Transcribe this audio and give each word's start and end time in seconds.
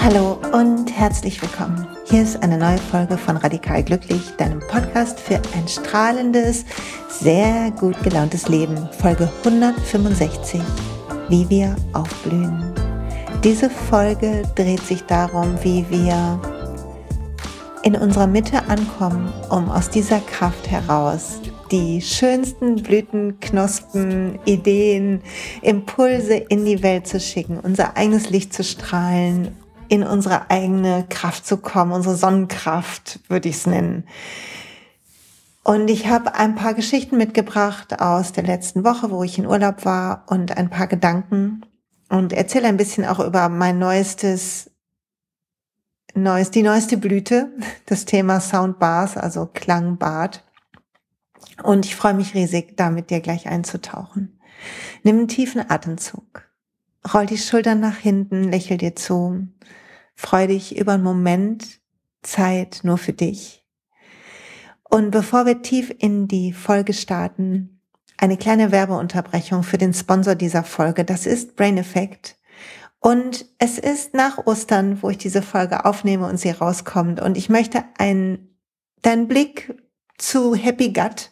Hallo 0.00 0.38
und 0.52 0.90
herzlich 0.90 1.42
willkommen. 1.42 1.86
Hier 2.06 2.22
ist 2.22 2.42
eine 2.42 2.56
neue 2.56 2.78
Folge 2.78 3.18
von 3.18 3.36
Radikal 3.36 3.82
Glücklich, 3.84 4.30
deinem 4.38 4.60
Podcast 4.60 5.20
für 5.20 5.34
ein 5.54 5.68
strahlendes, 5.68 6.64
sehr 7.10 7.70
gut 7.72 8.02
gelauntes 8.02 8.48
Leben. 8.48 8.88
Folge 8.98 9.30
165, 9.44 10.62
wie 11.28 11.46
wir 11.50 11.76
aufblühen. 11.92 12.72
Diese 13.44 13.68
Folge 13.68 14.44
dreht 14.54 14.80
sich 14.84 15.02
darum, 15.02 15.54
wie 15.62 15.84
wir 15.90 16.40
in 17.88 17.96
unserer 17.96 18.26
Mitte 18.26 18.68
ankommen, 18.68 19.32
um 19.48 19.70
aus 19.70 19.88
dieser 19.88 20.20
Kraft 20.20 20.70
heraus 20.70 21.40
die 21.70 22.02
schönsten 22.02 22.82
Blüten, 22.82 23.40
Knospen, 23.40 24.38
Ideen, 24.44 25.22
Impulse 25.62 26.34
in 26.34 26.66
die 26.66 26.82
Welt 26.82 27.06
zu 27.06 27.18
schicken, 27.18 27.58
unser 27.58 27.96
eigenes 27.96 28.28
Licht 28.28 28.52
zu 28.52 28.62
strahlen 28.62 29.56
in 29.88 30.02
unsere 30.02 30.50
eigene 30.50 31.06
Kraft 31.08 31.46
zu 31.46 31.56
kommen, 31.56 31.92
unsere 31.92 32.14
Sonnenkraft 32.14 33.20
würde 33.30 33.48
ich 33.48 33.56
es 33.56 33.66
nennen. 33.66 34.04
Und 35.64 35.88
ich 35.88 36.08
habe 36.08 36.34
ein 36.34 36.56
paar 36.56 36.74
Geschichten 36.74 37.16
mitgebracht 37.16 38.02
aus 38.02 38.32
der 38.32 38.44
letzten 38.44 38.84
Woche, 38.84 39.10
wo 39.10 39.22
ich 39.22 39.38
in 39.38 39.46
Urlaub 39.46 39.86
war 39.86 40.24
und 40.26 40.58
ein 40.58 40.68
paar 40.68 40.88
Gedanken 40.88 41.62
und 42.10 42.34
erzähle 42.34 42.68
ein 42.68 42.76
bisschen 42.76 43.06
auch 43.06 43.18
über 43.18 43.48
mein 43.48 43.78
neuestes, 43.78 44.70
neues, 46.14 46.50
die 46.50 46.62
neueste 46.62 46.96
Blüte, 46.96 47.52
das 47.86 48.04
Thema 48.04 48.40
Soundbars, 48.40 49.16
also 49.16 49.46
Klangbad. 49.46 50.44
Und 51.62 51.86
ich 51.86 51.96
freue 51.96 52.14
mich 52.14 52.34
riesig, 52.34 52.76
da 52.76 52.90
mit 52.90 53.10
dir 53.10 53.20
gleich 53.20 53.48
einzutauchen. 53.48 54.38
Nimm 55.02 55.18
einen 55.18 55.28
tiefen 55.28 55.68
Atemzug. 55.68 56.48
Roll 57.12 57.26
die 57.26 57.38
Schultern 57.38 57.80
nach 57.80 57.96
hinten, 57.96 58.44
lächel 58.44 58.76
dir 58.76 58.96
zu. 58.96 59.46
Freu 60.14 60.46
dich 60.46 60.76
über 60.76 60.94
einen 60.94 61.04
Moment 61.04 61.80
Zeit 62.22 62.80
nur 62.82 62.98
für 62.98 63.12
dich. 63.12 63.64
Und 64.90 65.10
bevor 65.10 65.46
wir 65.46 65.62
tief 65.62 65.94
in 65.98 66.28
die 66.28 66.52
Folge 66.52 66.92
starten, 66.92 67.80
eine 68.16 68.36
kleine 68.36 68.72
Werbeunterbrechung 68.72 69.62
für 69.62 69.78
den 69.78 69.94
Sponsor 69.94 70.34
dieser 70.34 70.64
Folge. 70.64 71.04
Das 71.04 71.24
ist 71.24 71.56
Brain 71.56 71.78
Effect. 71.78 72.36
Und 73.00 73.46
es 73.58 73.78
ist 73.78 74.14
nach 74.14 74.46
Ostern, 74.46 75.02
wo 75.02 75.10
ich 75.10 75.18
diese 75.18 75.42
Folge 75.42 75.84
aufnehme 75.84 76.26
und 76.26 76.38
sie 76.38 76.50
rauskommt. 76.50 77.20
Und 77.20 77.36
ich 77.36 77.48
möchte 77.48 77.84
einen, 77.96 78.58
deinen 79.02 79.28
Blick 79.28 79.74
zu 80.18 80.54
Happy 80.54 80.92
Gut 80.92 81.30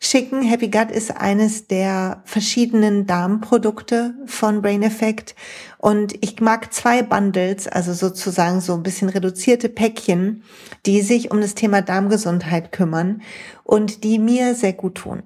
schicken. 0.00 0.42
Happy 0.42 0.68
Gut 0.68 0.90
ist 0.90 1.16
eines 1.16 1.68
der 1.68 2.22
verschiedenen 2.24 3.06
Darmprodukte 3.06 4.14
von 4.26 4.62
Brain 4.62 4.82
Effect. 4.82 5.34
Und 5.78 6.14
ich 6.22 6.40
mag 6.40 6.72
zwei 6.72 7.02
Bundles, 7.02 7.68
also 7.68 7.92
sozusagen 7.92 8.60
so 8.60 8.74
ein 8.74 8.82
bisschen 8.82 9.08
reduzierte 9.08 9.68
Päckchen, 9.68 10.42
die 10.86 11.02
sich 11.02 11.30
um 11.30 11.40
das 11.40 11.54
Thema 11.54 11.82
Darmgesundheit 11.82 12.72
kümmern 12.72 13.22
und 13.62 14.04
die 14.04 14.18
mir 14.18 14.54
sehr 14.54 14.72
gut 14.72 14.96
tun. 14.96 15.22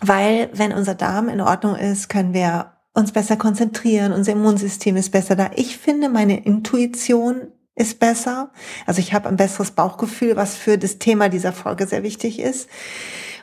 Weil 0.00 0.50
wenn 0.52 0.72
unser 0.72 0.94
Darm 0.94 1.30
in 1.30 1.40
Ordnung 1.40 1.74
ist, 1.74 2.08
können 2.08 2.34
wir 2.34 2.75
uns 2.96 3.12
besser 3.12 3.36
konzentrieren, 3.36 4.12
unser 4.12 4.32
Immunsystem 4.32 4.96
ist 4.96 5.10
besser 5.10 5.36
da. 5.36 5.50
Ich 5.54 5.76
finde, 5.76 6.08
meine 6.08 6.44
Intuition 6.44 7.42
ist 7.76 8.00
besser. 8.00 8.50
Also 8.86 9.00
ich 9.00 9.12
habe 9.12 9.28
ein 9.28 9.36
besseres 9.36 9.70
Bauchgefühl, 9.70 10.34
was 10.34 10.56
für 10.56 10.78
das 10.78 10.98
Thema 10.98 11.28
dieser 11.28 11.52
Folge 11.52 11.86
sehr 11.86 12.02
wichtig 12.02 12.40
ist. 12.40 12.68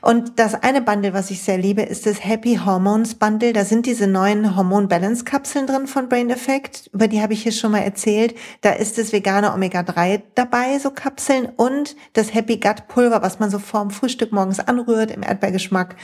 Und 0.01 0.37
das 0.37 0.53
eine 0.53 0.81
Bundle, 0.81 1.13
was 1.13 1.31
ich 1.31 1.41
sehr 1.41 1.57
liebe, 1.57 1.81
ist 1.81 2.05
das 2.05 2.25
Happy 2.25 2.59
Hormones 2.65 3.15
Bundle. 3.15 3.53
Da 3.53 3.63
sind 3.63 3.85
diese 3.85 4.05
neuen 4.05 4.57
Hormon 4.57 4.89
Balance 4.89 5.23
Kapseln 5.23 5.65
drin 5.65 5.87
von 5.87 6.09
Brain 6.09 6.29
Effect. 6.29 6.89
Über 6.91 7.07
die 7.07 7.21
habe 7.21 7.31
ich 7.31 7.43
hier 7.43 7.53
schon 7.53 7.71
mal 7.71 7.79
erzählt. 7.83 8.35
Da 8.59 8.71
ist 8.71 8.97
das 8.97 9.13
vegane 9.13 9.53
Omega-3 9.53 10.21
dabei, 10.35 10.77
so 10.77 10.91
Kapseln 10.91 11.45
und 11.45 11.95
das 12.11 12.33
Happy 12.33 12.57
Gut 12.57 12.89
Pulver, 12.89 13.21
was 13.21 13.39
man 13.39 13.49
so 13.49 13.59
vorm 13.59 13.91
Frühstück 13.91 14.33
morgens 14.33 14.59
anrührt 14.59 15.09
im 15.09 15.23
Erdbeergeschmack. 15.23 15.95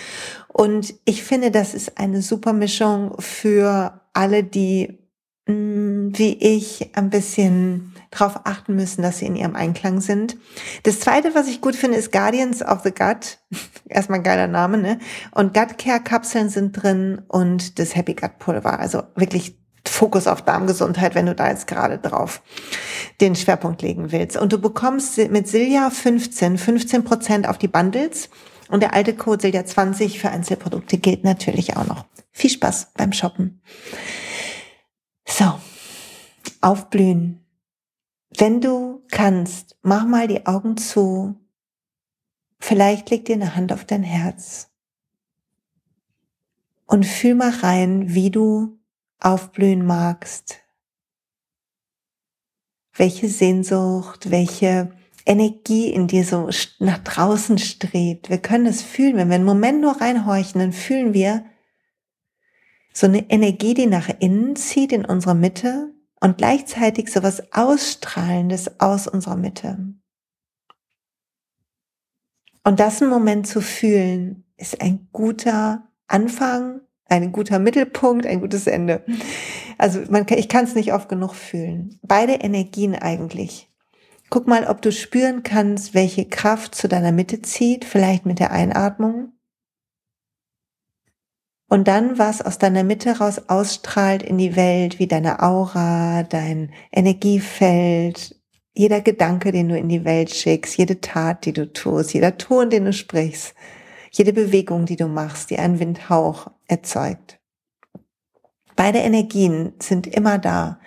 Und 0.47 0.93
ich 1.03 1.23
finde, 1.23 1.51
das 1.51 1.73
ist 1.73 1.97
eine 1.97 2.21
super 2.21 2.53
Mischung 2.53 3.15
für 3.19 3.99
alle, 4.13 4.45
die 4.45 4.97
mm, 5.45 6.11
wie 6.13 6.37
ich 6.39 6.91
ein 6.95 7.09
bisschen 7.09 7.93
darauf 8.11 8.41
achten 8.45 8.75
müssen, 8.75 9.01
dass 9.01 9.19
sie 9.19 9.25
in 9.25 9.35
ihrem 9.35 9.55
Einklang 9.55 10.01
sind. 10.01 10.37
Das 10.83 10.99
zweite, 10.99 11.35
was 11.35 11.47
ich 11.47 11.61
gut 11.61 11.75
finde, 11.75 11.97
ist 11.97 12.11
Guardians 12.11 12.61
of 12.61 12.81
the 12.83 12.91
Gut. 12.91 13.37
Erstmal 13.87 14.19
ein 14.19 14.23
geiler 14.23 14.47
Name, 14.47 14.77
ne? 14.77 14.99
Und 15.31 15.53
Gut 15.53 15.77
Care 15.77 16.01
Kapseln 16.01 16.49
sind 16.49 16.71
drin 16.73 17.21
und 17.27 17.79
das 17.79 17.95
Happy 17.95 18.15
Gut 18.15 18.39
Pulver. 18.39 18.79
Also 18.79 19.03
wirklich 19.15 19.59
Fokus 19.87 20.27
auf 20.27 20.41
Darmgesundheit, 20.41 21.15
wenn 21.15 21.25
du 21.25 21.35
da 21.35 21.49
jetzt 21.49 21.67
gerade 21.67 21.97
drauf 21.97 22.41
den 23.21 23.35
Schwerpunkt 23.35 23.81
legen 23.81 24.11
willst. 24.11 24.37
Und 24.37 24.53
du 24.53 24.59
bekommst 24.59 25.17
mit 25.29 25.47
Silja 25.47 25.89
15, 25.89 26.57
15 26.57 27.03
Prozent 27.03 27.47
auf 27.47 27.57
die 27.57 27.67
Bundles. 27.67 28.29
Und 28.69 28.81
der 28.81 28.93
alte 28.93 29.15
Code 29.15 29.41
Silja 29.41 29.65
20 29.65 30.19
für 30.19 30.29
Einzelprodukte 30.29 30.97
gilt 30.97 31.23
natürlich 31.23 31.75
auch 31.75 31.85
noch. 31.85 32.05
Viel 32.31 32.51
Spaß 32.51 32.91
beim 32.95 33.11
Shoppen. 33.13 33.61
So, 35.27 35.59
aufblühen, 36.61 37.43
wenn 38.39 38.61
du 38.61 39.03
kannst, 39.11 39.77
mach 39.81 40.05
mal 40.05 40.27
die 40.27 40.45
Augen 40.45 40.77
zu. 40.77 41.35
Vielleicht 42.59 43.09
leg 43.09 43.25
dir 43.25 43.35
eine 43.35 43.55
Hand 43.55 43.73
auf 43.73 43.85
dein 43.85 44.03
Herz. 44.03 44.69
Und 46.85 47.05
fühl 47.05 47.35
mal 47.35 47.51
rein, 47.51 48.15
wie 48.15 48.31
du 48.31 48.79
aufblühen 49.19 49.85
magst. 49.85 50.59
Welche 52.93 53.27
Sehnsucht, 53.27 54.31
welche 54.31 54.91
Energie 55.25 55.89
in 55.91 56.07
dir 56.07 56.23
so 56.23 56.49
nach 56.79 56.97
draußen 56.99 57.57
strebt. 57.57 58.29
Wir 58.29 58.39
können 58.39 58.65
es 58.65 58.81
fühlen. 58.81 59.17
Wenn 59.17 59.29
wir 59.29 59.35
einen 59.35 59.45
Moment 59.45 59.81
nur 59.81 60.01
reinhorchen, 60.01 60.59
dann 60.59 60.73
fühlen 60.73 61.13
wir 61.13 61.45
so 62.93 63.05
eine 63.05 63.29
Energie, 63.29 63.73
die 63.73 63.85
nach 63.85 64.09
innen 64.19 64.55
zieht 64.55 64.91
in 64.91 65.05
unserer 65.05 65.35
Mitte 65.35 65.93
und 66.19 66.37
gleichzeitig 66.37 67.11
so 67.11 67.23
was 67.23 67.53
Ausstrahlendes 67.53 68.79
aus 68.79 69.07
unserer 69.07 69.37
Mitte. 69.37 69.77
Und 72.63 72.79
das 72.79 73.01
einen 73.01 73.09
Moment 73.09 73.47
zu 73.47 73.61
fühlen, 73.61 74.45
ist 74.57 74.81
ein 74.81 75.07
guter 75.11 75.87
Anfang, 76.07 76.81
ein 77.05 77.31
guter 77.31 77.59
Mittelpunkt, 77.59 78.25
ein 78.25 78.41
gutes 78.41 78.67
Ende. 78.67 79.03
Also 79.77 80.01
man, 80.09 80.25
ich 80.29 80.49
kann 80.49 80.65
es 80.65 80.75
nicht 80.75 80.93
oft 80.93 81.09
genug 81.09 81.33
fühlen. 81.33 81.99
Beide 82.03 82.33
Energien 82.33 82.95
eigentlich. 82.95 83.71
Guck 84.29 84.47
mal, 84.47 84.65
ob 84.67 84.81
du 84.81 84.91
spüren 84.91 85.41
kannst, 85.41 85.93
welche 85.93 86.25
Kraft 86.25 86.75
zu 86.75 86.87
deiner 86.87 87.11
Mitte 87.11 87.41
zieht, 87.41 87.85
vielleicht 87.85 88.25
mit 88.25 88.39
der 88.39 88.51
Einatmung 88.51 89.31
und 91.69 91.87
dann, 91.87 92.17
was 92.17 92.41
aus 92.41 92.57
deiner 92.57 92.83
Mitte 92.83 93.19
raus 93.19 93.43
ausstrahlt 93.47 94.23
in 94.23 94.39
die 94.39 94.55
Welt, 94.55 94.97
wie 94.97 95.07
deine 95.07 95.41
Aura, 95.43 96.23
dein 96.23 96.71
Energiefeld, 96.91 98.35
jeder 98.73 99.01
Gedanke, 99.01 99.51
den 99.51 99.69
du 99.69 99.77
in 99.77 99.87
die 99.87 100.03
Welt 100.03 100.31
schickst, 100.31 100.77
jede 100.77 100.99
Tat, 100.99 101.45
die 101.45 101.53
du 101.53 101.71
tust, 101.71 102.13
jeder 102.13 102.37
Ton, 102.37 102.71
den 102.71 102.85
du 102.85 102.93
sprichst, 102.93 103.53
jede 104.11 104.33
Bewegung, 104.33 104.87
die 104.87 104.95
du 104.95 105.07
machst, 105.07 105.51
die 105.51 105.59
einen 105.59 105.79
Windhauch 105.79 106.47
erzeugt. 106.67 107.39
Beide 108.75 108.99
Energien 108.99 109.73
sind 109.79 110.07
immer 110.07 110.39
da. 110.39 110.79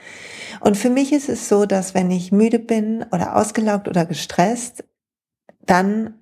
Und 0.61 0.77
für 0.77 0.91
mich 0.91 1.13
ist 1.13 1.29
es 1.29 1.49
so, 1.49 1.65
dass 1.65 1.95
wenn 1.95 2.11
ich 2.11 2.33
müde 2.33 2.59
bin 2.59 3.05
oder 3.13 3.37
ausgelaugt 3.37 3.87
oder 3.87 4.05
gestresst, 4.05 4.85
dann 5.65 6.15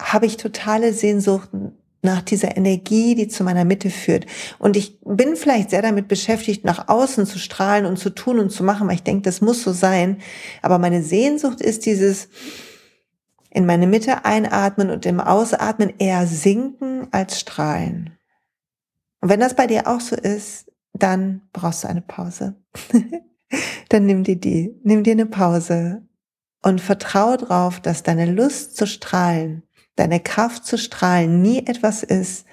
habe 0.00 0.24
ich 0.24 0.38
totale 0.38 0.94
Sehnsuchten 0.94 1.79
nach 2.02 2.22
dieser 2.22 2.56
Energie, 2.56 3.14
die 3.14 3.28
zu 3.28 3.44
meiner 3.44 3.64
Mitte 3.64 3.90
führt. 3.90 4.26
Und 4.58 4.76
ich 4.76 4.98
bin 5.04 5.36
vielleicht 5.36 5.70
sehr 5.70 5.82
damit 5.82 6.08
beschäftigt, 6.08 6.64
nach 6.64 6.88
außen 6.88 7.26
zu 7.26 7.38
strahlen 7.38 7.86
und 7.86 7.98
zu 7.98 8.10
tun 8.10 8.38
und 8.38 8.50
zu 8.50 8.64
machen, 8.64 8.88
weil 8.88 8.94
ich 8.94 9.02
denke, 9.02 9.22
das 9.22 9.40
muss 9.40 9.62
so 9.62 9.72
sein. 9.72 10.18
Aber 10.62 10.78
meine 10.78 11.02
Sehnsucht 11.02 11.60
ist 11.60 11.86
dieses 11.86 12.28
in 13.50 13.66
meine 13.66 13.86
Mitte 13.86 14.24
einatmen 14.24 14.90
und 14.90 15.04
im 15.06 15.20
Ausatmen 15.20 15.92
eher 15.98 16.26
sinken 16.26 17.08
als 17.10 17.40
strahlen. 17.40 18.16
Und 19.20 19.28
wenn 19.28 19.40
das 19.40 19.54
bei 19.54 19.66
dir 19.66 19.86
auch 19.86 20.00
so 20.00 20.16
ist, 20.16 20.70
dann 20.92 21.42
brauchst 21.52 21.84
du 21.84 21.88
eine 21.88 22.00
Pause. 22.00 22.54
dann 23.88 24.06
nimm 24.06 24.24
dir 24.24 24.36
die, 24.36 24.78
nimm 24.84 25.02
dir 25.02 25.12
eine 25.12 25.26
Pause 25.26 26.02
und 26.62 26.80
vertraue 26.80 27.38
darauf, 27.38 27.80
dass 27.80 28.02
deine 28.02 28.30
Lust 28.30 28.76
zu 28.76 28.86
strahlen 28.86 29.64
deine 29.96 30.20
Kraft 30.20 30.64
zu 30.64 30.78
strahlen 30.78 31.42
nie 31.42 31.66
etwas 31.66 32.02
ist, 32.02 32.46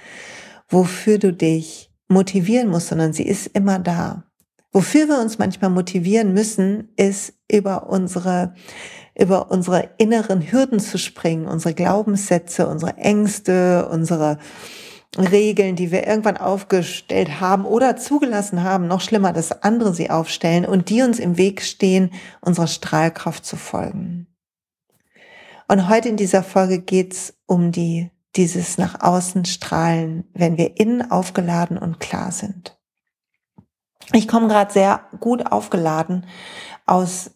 wofür 0.69 1.17
du 1.17 1.31
dich 1.33 1.91
motivieren 2.07 2.69
musst, 2.69 2.87
sondern 2.87 3.13
sie 3.13 3.27
ist 3.27 3.47
immer 3.47 3.79
da. 3.79 4.23
Wofür 4.71 5.07
wir 5.07 5.19
uns 5.19 5.39
manchmal 5.39 5.69
motivieren 5.69 6.33
müssen, 6.33 6.89
ist 6.97 7.33
über 7.49 7.89
unsere 7.89 8.53
über 9.19 9.49
unsere 9.49 9.89
inneren 9.97 10.51
Hürden 10.51 10.79
zu 10.79 10.99
springen, 10.99 11.47
unsere 11.47 11.73
Glaubenssätze, 11.73 12.67
unsere 12.67 12.97
Ängste, 12.97 13.89
unsere 13.91 14.37
Regeln, 15.17 15.75
die 15.75 15.91
wir 15.91 16.05
irgendwann 16.05 16.37
aufgestellt 16.37 17.39
haben 17.39 17.65
oder 17.65 17.97
zugelassen 17.97 18.63
haben, 18.63 18.87
noch 18.87 19.01
schlimmer, 19.01 19.33
dass 19.33 19.63
andere 19.63 19.93
sie 19.93 20.09
aufstellen 20.09 20.65
und 20.65 20.89
die 20.89 21.01
uns 21.01 21.17
im 21.17 21.37
Weg 21.37 21.61
stehen, 21.61 22.11
unserer 22.41 22.67
Strahlkraft 22.67 23.45
zu 23.45 23.55
folgen. 23.55 24.27
Und 25.67 25.89
heute 25.89 26.09
in 26.09 26.17
dieser 26.17 26.43
Folge 26.43 26.79
geht's 26.79 27.33
um 27.45 27.71
die, 27.71 28.11
dieses 28.35 28.77
nach 28.77 29.01
außen 29.01 29.45
strahlen, 29.45 30.25
wenn 30.33 30.57
wir 30.57 30.79
innen 30.79 31.11
aufgeladen 31.11 31.77
und 31.77 31.99
klar 31.99 32.31
sind. 32.31 32.77
Ich 34.13 34.27
komme 34.27 34.47
gerade 34.47 34.71
sehr 34.71 35.01
gut 35.19 35.51
aufgeladen 35.51 36.25
aus 36.85 37.31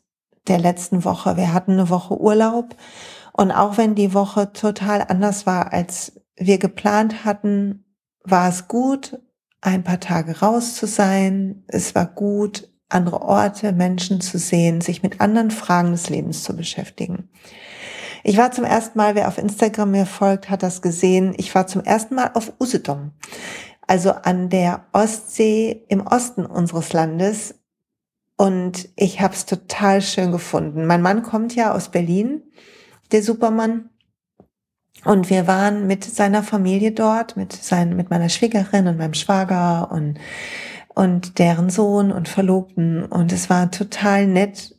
der 0.48 0.60
letzten 0.60 1.04
Woche. 1.04 1.36
Wir 1.36 1.54
hatten 1.54 1.74
eine 1.74 1.90
Woche 1.90 2.20
Urlaub 2.20 2.76
und 3.34 3.52
auch 3.52 3.78
wenn 3.78 3.96
die 3.96 4.14
Woche 4.14 4.54
total 4.54 5.06
anders 5.08 5.46
war, 5.46 5.74
als 5.74 6.22
wir 6.38 6.58
geplant 6.58 7.26
hatten, 7.26 7.86
war 8.24 8.48
es 8.48 8.68
gut, 8.68 9.20
ein 9.60 9.84
paar 9.84 10.00
Tage 10.00 10.40
raus 10.40 10.76
zu 10.76 10.88
sein. 10.88 11.64
Es 11.68 11.94
war 11.96 12.06
gut, 12.06 12.70
andere 12.90 13.22
Orte, 13.22 13.74
Menschen 13.74 14.22
zu 14.22 14.38
sehen, 14.38 14.82
sich 14.82 15.04
mit 15.04 15.22
anderen 15.22 15.52
Fragen 15.52 15.92
des 15.92 16.10
Lebens 16.10 16.44
zu 16.44 16.56
beschäftigen. 16.56 17.30
Ich 18.24 18.38
war 18.38 18.52
zum 18.52 18.64
ersten 18.64 18.98
Mal, 18.98 19.16
wer 19.16 19.28
auf 19.28 19.38
Instagram 19.38 19.92
mir 19.92 20.06
folgt, 20.06 20.50
hat 20.50 20.64
das 20.64 20.82
gesehen. 20.82 21.34
Ich 21.38 21.54
war 21.56 21.68
zum 21.68 21.84
ersten 21.84 22.16
Mal 22.16 22.32
auf 22.34 22.54
Usedom, 22.60 23.12
also 23.88 24.12
an 24.12 24.50
der 24.50 24.86
Ostsee 24.92 25.84
im 25.88 26.06
Osten 26.06 26.46
unseres 26.46 26.94
Landes. 26.94 27.56
Und 28.38 28.90
ich 28.96 29.22
habe 29.22 29.34
es 29.34 29.46
total 29.46 30.02
schön 30.02 30.32
gefunden. 30.32 30.86
Mein 30.86 31.02
Mann 31.02 31.22
kommt 31.24 31.56
ja 31.56 31.74
aus 31.74 31.90
Berlin, 31.90 32.42
der 33.12 33.24
Supermann. 33.24 33.90
Und 35.04 35.30
wir 35.30 35.48
waren 35.48 35.88
mit 35.88 36.04
seiner 36.04 36.44
Familie 36.44 36.92
dort, 36.92 37.38
mit, 37.38 37.54
sein, 37.54 37.96
mit 37.96 38.10
meiner 38.12 38.30
Schwiegerin 38.30 38.88
und 38.88 38.98
meinem 38.98 39.16
Schwager 39.16 39.92
und, 39.92 40.20
und 40.90 41.40
deren 41.40 41.70
Sohn 41.70 42.12
und 42.12 42.30
Verlobten. 42.30 43.06
Und 43.06 43.32
es 43.32 43.50
war 43.50 43.72
total 43.72 44.28
nett, 44.28 44.76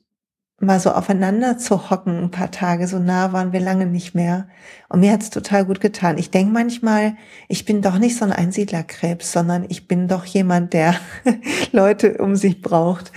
mal 0.62 0.80
so 0.80 0.92
aufeinander 0.92 1.58
zu 1.58 1.90
hocken 1.90 2.24
ein 2.24 2.30
paar 2.30 2.50
Tage. 2.50 2.86
So 2.86 2.98
nah 2.98 3.32
waren 3.32 3.52
wir 3.52 3.60
lange 3.60 3.86
nicht 3.86 4.14
mehr. 4.14 4.48
Und 4.88 5.00
mir 5.00 5.12
hat's 5.12 5.30
total 5.30 5.64
gut 5.64 5.80
getan. 5.80 6.18
Ich 6.18 6.30
denke 6.30 6.52
manchmal, 6.52 7.16
ich 7.48 7.64
bin 7.64 7.82
doch 7.82 7.98
nicht 7.98 8.16
so 8.16 8.24
ein 8.24 8.32
Einsiedlerkrebs, 8.32 9.32
sondern 9.32 9.64
ich 9.68 9.88
bin 9.88 10.08
doch 10.08 10.24
jemand, 10.24 10.72
der 10.72 10.94
Leute 11.72 12.18
um 12.18 12.36
sich 12.36 12.62
braucht. 12.62 13.12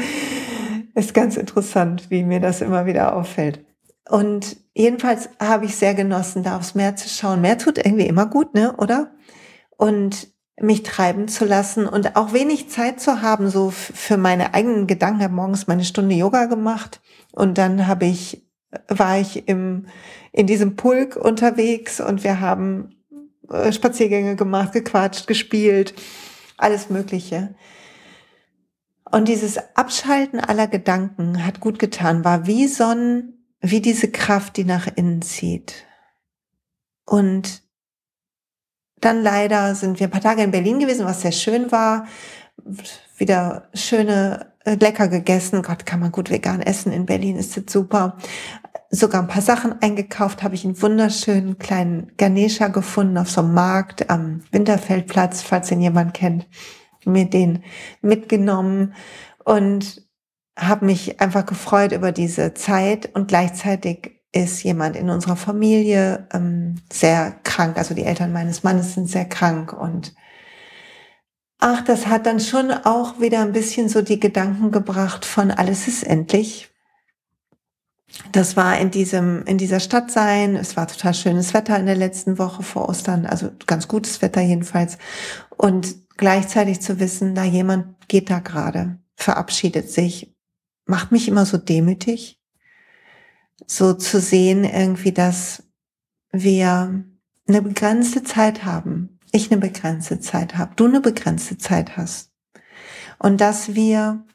Ist 0.96 1.14
ganz 1.14 1.38
interessant, 1.38 2.10
wie 2.10 2.24
mir 2.24 2.40
das 2.40 2.62
immer 2.62 2.86
wieder 2.86 3.16
auffällt. 3.16 3.64
Und 4.10 4.58
jedenfalls 4.74 5.30
habe 5.40 5.66
ich 5.66 5.76
sehr 5.76 5.94
genossen, 5.94 6.44
da 6.44 6.58
aufs 6.58 6.76
Meer 6.76 6.96
zu 6.96 7.10
schauen. 7.10 7.42
Meer 7.42 7.58
tut 7.58 7.78
irgendwie 7.78 8.08
immer 8.08 8.28
gut, 8.28 8.54
ne, 8.54 8.76
oder? 8.78 9.12
Und 9.78 10.35
mich 10.60 10.84
treiben 10.84 11.28
zu 11.28 11.46
lassen 11.46 11.88
und 11.88 12.16
auch 12.16 12.34
wenig 12.34 12.70
Zeit 12.70 13.02
zu 13.02 13.22
haben, 13.22 13.50
so 13.50 13.72
für 13.72 14.18
meine 14.18 14.54
eigenen 14.54 14.88
Gedanken. 14.88 15.20
Ich 15.20 15.26
habe 15.26 15.34
morgens 15.34 15.68
meine 15.68 15.84
Stunde 15.84 16.16
Yoga 16.16 16.46
gemacht 16.46 17.02
und 17.34 17.58
dann 17.58 17.88
habe 17.88 18.06
ich, 18.06 18.48
war 18.88 19.20
ich 19.20 19.48
im, 19.48 19.88
in 20.32 20.48
diesem 20.48 20.76
Pulk 20.76 21.18
unterwegs 21.18 22.00
und 22.00 22.24
wir 22.24 22.40
haben 22.40 22.96
äh, 23.50 23.72
Spaziergänge 23.72 24.36
gemacht, 24.36 24.72
gequatscht, 24.72 25.28
gespielt, 25.28 25.94
alles 26.58 26.90
Mögliche. 26.90 27.56
Und 29.12 29.28
dieses 29.28 29.60
Abschalten 29.76 30.40
aller 30.40 30.68
Gedanken 30.68 31.46
hat 31.46 31.60
gut 31.60 31.80
getan, 31.80 32.24
war 32.24 32.48
wie 32.48 32.68
so 32.68 32.86
ein 32.86 33.36
wie 33.62 33.82
diese 33.82 34.12
Kraft, 34.12 34.58
die 34.58 34.64
nach 34.64 34.88
innen 34.96 35.22
zieht. 35.22 35.86
Und 37.06 37.64
dann 39.02 39.22
leider 39.22 39.76
sind 39.76 40.00
wir 40.00 40.08
ein 40.08 40.12
paar 40.12 40.22
Tage 40.22 40.42
in 40.44 40.52
Berlin 40.52 40.80
gewesen, 40.80 41.06
was 41.06 41.22
sehr 41.22 41.32
schön 41.32 41.72
war. 41.72 42.08
Wieder 43.18 43.70
schöne, 43.74 44.54
äh, 44.64 44.76
lecker 44.76 45.08
gegessen. 45.08 45.62
Gott, 45.62 45.86
kann 45.86 46.00
man 46.00 46.12
gut 46.12 46.30
vegan 46.30 46.62
essen. 46.62 46.92
In 46.92 47.06
Berlin 47.06 47.36
ist 47.38 47.58
das 47.58 47.72
super. 47.72 48.18
Sogar 48.90 49.22
ein 49.22 49.28
paar 49.28 49.42
Sachen 49.42 49.82
eingekauft, 49.82 50.44
habe 50.44 50.56
ich 50.56 50.64
einen 50.64 50.82
wunderschönen 50.82 51.58
kleinen 51.58 52.12
Ganesha 52.18 52.70
gefunden 52.70 53.18
auf 53.18 53.30
so 53.30 53.42
einem 53.42 53.54
Markt 53.54 54.10
am 54.10 54.42
Winterfeldplatz, 54.52 55.42
falls 55.42 55.72
ihn 55.72 55.82
jemand 55.82 56.14
kennt. 56.14 56.48
Mir 57.06 57.26
den 57.26 57.64
mitgenommen 58.02 58.94
und 59.44 60.04
habe 60.58 60.86
mich 60.86 61.20
einfach 61.20 61.46
gefreut 61.46 61.92
über 61.92 62.12
diese 62.12 62.54
Zeit 62.54 63.10
und 63.14 63.28
gleichzeitig 63.28 64.15
ist 64.36 64.64
jemand 64.64 64.96
in 64.96 65.10
unserer 65.10 65.38
Familie 65.38 66.28
ähm, 66.34 66.76
sehr 66.92 67.32
krank. 67.44 67.78
Also 67.78 67.96
die 67.96 68.04
Eltern 68.04 68.34
meines 68.34 68.64
Mannes 68.64 68.94
sind 68.94 69.10
sehr 69.10 69.26
krank 69.26 69.72
und 69.74 70.14
ach, 71.58 71.84
das 71.84 72.08
hat 72.08 72.26
dann 72.26 72.40
schon 72.40 72.70
auch 72.72 73.20
wieder 73.20 73.42
ein 73.42 73.54
bisschen 73.54 73.88
so 73.88 74.02
die 74.02 74.20
Gedanken 74.20 74.72
gebracht 74.72 75.26
von 75.26 75.52
alles 75.52 75.88
ist 75.88 76.04
endlich. 76.04 76.70
Das 78.32 78.56
war 78.56 78.78
in 78.78 78.92
diesem, 78.92 79.44
in 79.46 79.58
dieser 79.58 79.80
Stadt 79.80 80.12
sein. 80.12 80.56
Es 80.56 80.78
war 80.78 80.88
total 80.88 81.14
schönes 81.14 81.54
Wetter 81.54 81.78
in 81.80 81.86
der 81.86 81.96
letzten 81.96 82.38
Woche 82.38 82.62
vor 82.62 82.88
Ostern, 82.88 83.26
also 83.26 83.50
ganz 83.66 83.88
gutes 83.88 84.22
Wetter 84.22 84.42
jedenfalls. 84.42 84.98
Und 85.58 85.96
gleichzeitig 86.18 86.82
zu 86.82 87.00
wissen, 87.00 87.34
na 87.34 87.46
jemand 87.46 88.08
geht 88.08 88.30
da 88.30 88.40
gerade, 88.40 89.00
verabschiedet 89.16 89.90
sich 89.90 90.36
macht 90.86 91.12
mich 91.12 91.28
immer 91.28 91.46
so 91.46 91.58
demütig, 91.58 92.35
so 93.68 93.94
zu 93.94 94.20
sehen 94.20 94.64
irgendwie, 94.64 95.12
dass 95.12 95.64
wir 96.32 97.04
eine 97.48 97.62
begrenzte 97.62 98.24
Zeit 98.24 98.66
haben, 98.66 99.20
ich 99.32 99.52
eine 99.52 99.62
begrenzte 99.62 100.20
Zeit 100.20 100.58
habe, 100.58 100.74
du 100.76 100.86
eine 100.86 101.02
begrenzte 101.02 101.58
Zeit 101.58 101.98
hast. 101.98 102.32
Und 103.20 103.40
dass 103.40 103.76
wir 103.76 104.26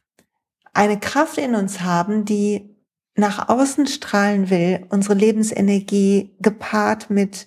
eine 0.73 0.99
Kraft 0.99 1.39
in 1.39 1.55
uns 1.55 1.81
haben, 1.81 2.25
die 2.25 2.77
nach 3.17 3.49
außen 3.49 3.87
strahlen 3.87 4.51
will, 4.51 4.87
unsere 4.89 5.15
Lebensenergie 5.15 6.35
gepaart 6.41 7.11
mit 7.11 7.47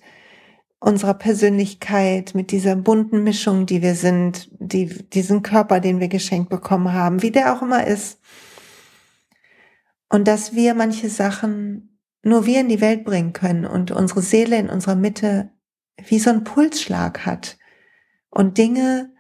unserer 0.80 1.14
Persönlichkeit, 1.14 2.36
mit 2.36 2.52
dieser 2.52 2.76
bunten 2.76 3.24
Mischung, 3.24 3.66
die 3.66 3.82
wir 3.82 3.96
sind, 3.96 4.50
die, 4.60 4.88
diesen 5.10 5.42
Körper, 5.42 5.80
den 5.80 6.02
wir 6.02 6.10
geschenkt 6.10 6.50
bekommen 6.50 6.92
haben, 6.92 7.22
wie 7.22 7.32
der 7.32 7.54
auch 7.56 7.62
immer 7.62 7.88
ist, 7.88 8.20
und 10.14 10.28
dass 10.28 10.54
wir 10.54 10.76
manche 10.76 11.10
Sachen 11.10 12.00
nur 12.22 12.46
wir 12.46 12.60
in 12.60 12.70
die 12.70 12.82
Welt 12.82 13.04
bringen 13.04 13.34
können 13.34 13.66
und 13.66 13.90
unsere 13.90 14.22
Seele 14.22 14.60
in 14.60 14.70
unserer 14.70 14.94
Mitte 14.94 15.50
wie 16.06 16.20
so 16.20 16.30
ein 16.30 16.44
Pulsschlag 16.44 17.26
hat 17.26 17.58
und 18.30 18.60
Dinge 18.60 19.12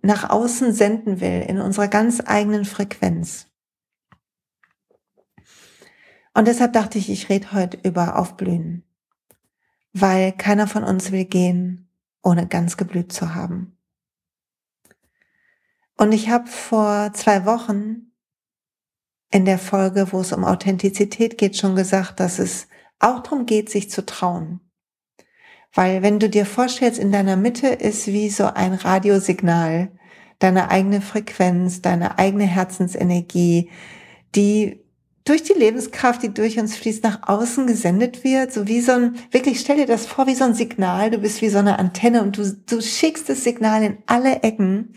nach 0.00 0.30
außen 0.30 0.72
senden 0.72 1.20
will 1.20 1.44
in 1.48 1.58
unserer 1.58 1.88
ganz 1.88 2.22
eigenen 2.24 2.64
Frequenz. 2.64 3.48
Und 6.34 6.46
deshalb 6.46 6.72
dachte 6.72 6.98
ich, 6.98 7.10
ich 7.10 7.28
rede 7.28 7.50
heute 7.50 7.76
über 7.82 8.16
Aufblühen, 8.16 8.84
weil 9.92 10.30
keiner 10.30 10.68
von 10.68 10.84
uns 10.84 11.10
will 11.10 11.24
gehen, 11.24 11.90
ohne 12.22 12.46
ganz 12.46 12.76
geblüht 12.76 13.12
zu 13.12 13.34
haben. 13.34 13.76
Und 15.96 16.12
ich 16.12 16.30
habe 16.30 16.46
vor 16.46 17.12
zwei 17.12 17.44
Wochen 17.44 18.07
in 19.30 19.44
der 19.44 19.58
Folge, 19.58 20.12
wo 20.12 20.20
es 20.20 20.32
um 20.32 20.44
Authentizität 20.44 21.38
geht, 21.38 21.56
schon 21.56 21.76
gesagt, 21.76 22.20
dass 22.20 22.38
es 22.38 22.66
auch 22.98 23.22
darum 23.22 23.46
geht, 23.46 23.70
sich 23.70 23.90
zu 23.90 24.04
trauen. 24.04 24.60
Weil 25.74 26.02
wenn 26.02 26.18
du 26.18 26.28
dir 26.28 26.46
vorstellst, 26.46 26.98
in 26.98 27.12
deiner 27.12 27.36
Mitte 27.36 27.68
ist 27.68 28.06
wie 28.06 28.30
so 28.30 28.46
ein 28.46 28.72
Radiosignal, 28.72 29.92
deine 30.38 30.70
eigene 30.70 31.00
Frequenz, 31.00 31.82
deine 31.82 32.18
eigene 32.18 32.46
Herzensenergie, 32.46 33.70
die 34.34 34.80
durch 35.24 35.42
die 35.42 35.52
Lebenskraft, 35.52 36.22
die 36.22 36.32
durch 36.32 36.58
uns 36.58 36.74
fließt, 36.74 37.04
nach 37.04 37.28
außen 37.28 37.66
gesendet 37.66 38.24
wird, 38.24 38.50
so 38.50 38.66
wie 38.66 38.80
so 38.80 38.92
ein, 38.92 39.16
wirklich 39.30 39.60
stell 39.60 39.76
dir 39.76 39.86
das 39.86 40.06
vor, 40.06 40.26
wie 40.26 40.34
so 40.34 40.44
ein 40.44 40.54
Signal, 40.54 41.10
du 41.10 41.18
bist 41.18 41.42
wie 41.42 41.50
so 41.50 41.58
eine 41.58 41.78
Antenne 41.78 42.22
und 42.22 42.38
du, 42.38 42.50
du 42.66 42.80
schickst 42.80 43.28
das 43.28 43.44
Signal 43.44 43.82
in 43.82 43.98
alle 44.06 44.42
Ecken 44.42 44.94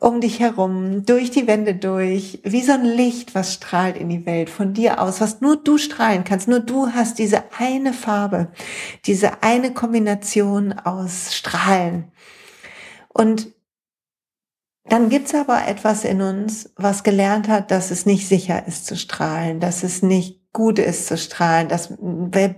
um 0.00 0.22
dich 0.22 0.40
herum, 0.40 1.04
durch 1.04 1.30
die 1.30 1.46
Wände 1.46 1.74
durch, 1.74 2.40
wie 2.42 2.62
so 2.62 2.72
ein 2.72 2.84
Licht, 2.84 3.34
was 3.34 3.52
strahlt 3.52 3.98
in 3.98 4.08
die 4.08 4.24
Welt 4.24 4.48
von 4.48 4.72
dir 4.72 5.00
aus, 5.00 5.20
was 5.20 5.42
nur 5.42 5.56
du 5.56 5.76
strahlen 5.76 6.24
kannst. 6.24 6.48
Nur 6.48 6.60
du 6.60 6.88
hast 6.88 7.18
diese 7.18 7.44
eine 7.58 7.92
Farbe, 7.92 8.48
diese 9.04 9.42
eine 9.42 9.74
Kombination 9.74 10.72
aus 10.72 11.34
Strahlen. 11.34 12.10
Und 13.08 13.52
dann 14.84 15.10
gibt's 15.10 15.34
aber 15.34 15.68
etwas 15.68 16.04
in 16.04 16.22
uns, 16.22 16.70
was 16.76 17.04
gelernt 17.04 17.48
hat, 17.48 17.70
dass 17.70 17.90
es 17.90 18.06
nicht 18.06 18.26
sicher 18.26 18.66
ist 18.66 18.86
zu 18.86 18.96
strahlen, 18.96 19.60
dass 19.60 19.82
es 19.82 20.02
nicht 20.02 20.39
gut 20.52 20.78
ist 20.80 21.06
zu 21.06 21.16
strahlen. 21.16 21.68
Das, 21.68 21.92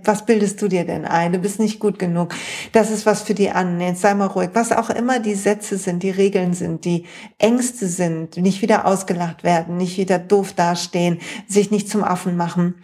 was 0.03 0.25
bildest 0.25 0.61
du 0.61 0.67
dir 0.67 0.85
denn 0.85 1.05
ein? 1.05 1.33
Du 1.33 1.39
bist 1.39 1.59
nicht 1.59 1.79
gut 1.79 1.99
genug. 1.99 2.33
Das 2.71 2.89
ist 2.89 3.05
was 3.05 3.21
für 3.21 3.35
die 3.35 3.51
anderen. 3.51 3.89
Jetzt 3.89 4.01
sei 4.01 4.13
mal 4.15 4.27
ruhig. 4.27 4.49
Was 4.53 4.71
auch 4.71 4.89
immer 4.89 5.19
die 5.19 5.35
Sätze 5.35 5.77
sind, 5.77 6.01
die 6.01 6.09
Regeln 6.09 6.53
sind, 6.53 6.85
die 6.85 7.05
Ängste 7.37 7.87
sind, 7.87 8.37
nicht 8.37 8.61
wieder 8.61 8.85
ausgelacht 8.85 9.43
werden, 9.43 9.77
nicht 9.77 9.97
wieder 9.97 10.17
doof 10.19 10.53
dastehen, 10.53 11.19
sich 11.47 11.69
nicht 11.69 11.89
zum 11.89 12.03
Affen 12.03 12.35
machen. 12.35 12.83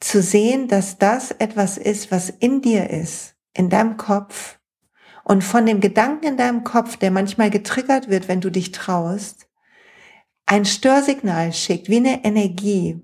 zu 0.00 0.22
sehen, 0.22 0.68
dass 0.68 0.98
das 0.98 1.30
etwas 1.30 1.78
ist, 1.78 2.10
was 2.10 2.30
in 2.30 2.60
dir 2.62 2.90
ist, 2.90 3.34
in 3.54 3.70
deinem 3.70 3.96
Kopf 3.96 4.58
und 5.24 5.42
von 5.42 5.66
dem 5.66 5.80
Gedanken 5.80 6.26
in 6.26 6.36
deinem 6.36 6.64
Kopf, 6.64 6.96
der 6.96 7.10
manchmal 7.10 7.50
getriggert 7.50 8.08
wird, 8.08 8.28
wenn 8.28 8.40
du 8.40 8.50
dich 8.50 8.72
traust, 8.72 9.48
ein 10.44 10.64
Störsignal 10.64 11.52
schickt, 11.52 11.88
wie 11.88 11.96
eine 11.96 12.24
Energie, 12.24 13.02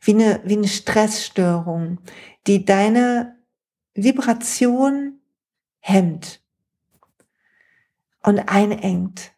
wie 0.00 0.14
eine, 0.14 0.40
wie 0.44 0.56
eine 0.56 0.68
Stressstörung, 0.68 1.98
die 2.46 2.64
deine 2.64 3.36
Vibration 3.94 5.20
hemmt 5.80 6.40
und 8.22 8.38
einengt. 8.40 9.32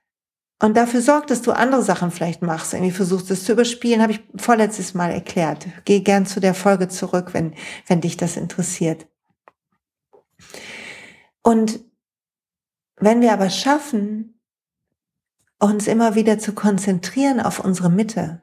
Und 0.62 0.76
dafür 0.76 1.00
sorgt, 1.00 1.30
dass 1.30 1.40
du 1.40 1.52
andere 1.52 1.82
Sachen 1.82 2.10
vielleicht 2.10 2.42
machst, 2.42 2.74
irgendwie 2.74 2.92
versuchst 2.92 3.30
es 3.30 3.44
zu 3.44 3.52
überspielen, 3.52 4.02
habe 4.02 4.12
ich 4.12 4.20
vorletztes 4.36 4.92
Mal 4.92 5.10
erklärt. 5.10 5.66
Geh 5.86 6.00
gern 6.00 6.26
zu 6.26 6.38
der 6.38 6.54
Folge 6.54 6.88
zurück, 6.88 7.32
wenn, 7.32 7.54
wenn 7.86 8.02
dich 8.02 8.18
das 8.18 8.36
interessiert. 8.36 9.06
Und 11.42 11.80
wenn 12.96 13.22
wir 13.22 13.32
aber 13.32 13.48
schaffen, 13.48 14.38
uns 15.58 15.86
immer 15.86 16.14
wieder 16.14 16.38
zu 16.38 16.52
konzentrieren 16.52 17.40
auf 17.40 17.60
unsere 17.60 17.90
Mitte 17.90 18.42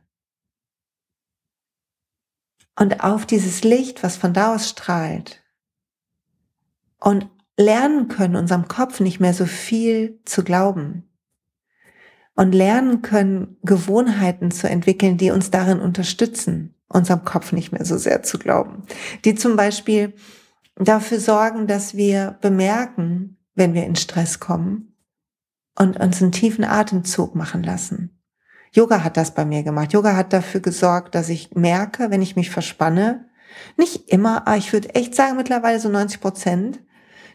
und 2.78 3.04
auf 3.04 3.26
dieses 3.26 3.64
Licht, 3.64 4.04
was 4.04 4.18
von 4.18 4.34
da 4.34 4.56
aus 4.56 4.70
strahlt 4.70 5.44
und 7.00 7.30
lernen 7.58 8.08
können, 8.08 8.36
unserem 8.36 8.68
Kopf 8.68 9.00
nicht 9.00 9.20
mehr 9.20 9.34
so 9.34 9.46
viel 9.46 10.20
zu 10.26 10.44
glauben, 10.44 11.08
und 12.38 12.54
lernen 12.54 13.02
können, 13.02 13.58
Gewohnheiten 13.64 14.52
zu 14.52 14.70
entwickeln, 14.70 15.18
die 15.18 15.32
uns 15.32 15.50
darin 15.50 15.80
unterstützen, 15.80 16.76
unserem 16.88 17.26
Kopf 17.26 17.52
nicht 17.52 17.72
mehr 17.72 17.84
so 17.84 17.98
sehr 17.98 18.22
zu 18.24 18.38
glauben. 18.38 18.84
Die 19.26 19.34
zum 19.34 19.56
Beispiel 19.56 20.14
dafür 20.76 21.20
sorgen, 21.20 21.66
dass 21.66 21.98
wir 21.98 22.38
bemerken, 22.40 23.38
wenn 23.56 23.74
wir 23.74 23.86
in 23.86 23.96
Stress 23.96 24.40
kommen 24.40 24.94
und 25.78 26.00
uns 26.00 26.22
einen 26.22 26.32
tiefen 26.32 26.64
Atemzug 26.64 27.34
machen 27.34 27.64
lassen. 27.64 28.17
Yoga 28.72 29.04
hat 29.04 29.18
das 29.18 29.34
bei 29.34 29.46
mir 29.46 29.64
gemacht. 29.64 29.94
Yoga 29.94 30.16
hat 30.16 30.34
dafür 30.34 30.62
gesorgt, 30.62 31.16
dass 31.16 31.30
ich 31.30 31.56
merke, 31.56 32.12
wenn 32.12 32.22
ich 32.22 32.36
mich 32.36 32.50
verspanne, 32.50 33.30
nicht 33.78 34.10
immer, 34.10 34.48
aber 34.48 34.58
ich 34.58 34.72
würde 34.74 34.94
echt 34.96 35.16
sagen, 35.16 35.38
mittlerweile 35.38 35.80
so 35.80 35.90
90 35.90 36.22
Prozent 36.22 36.80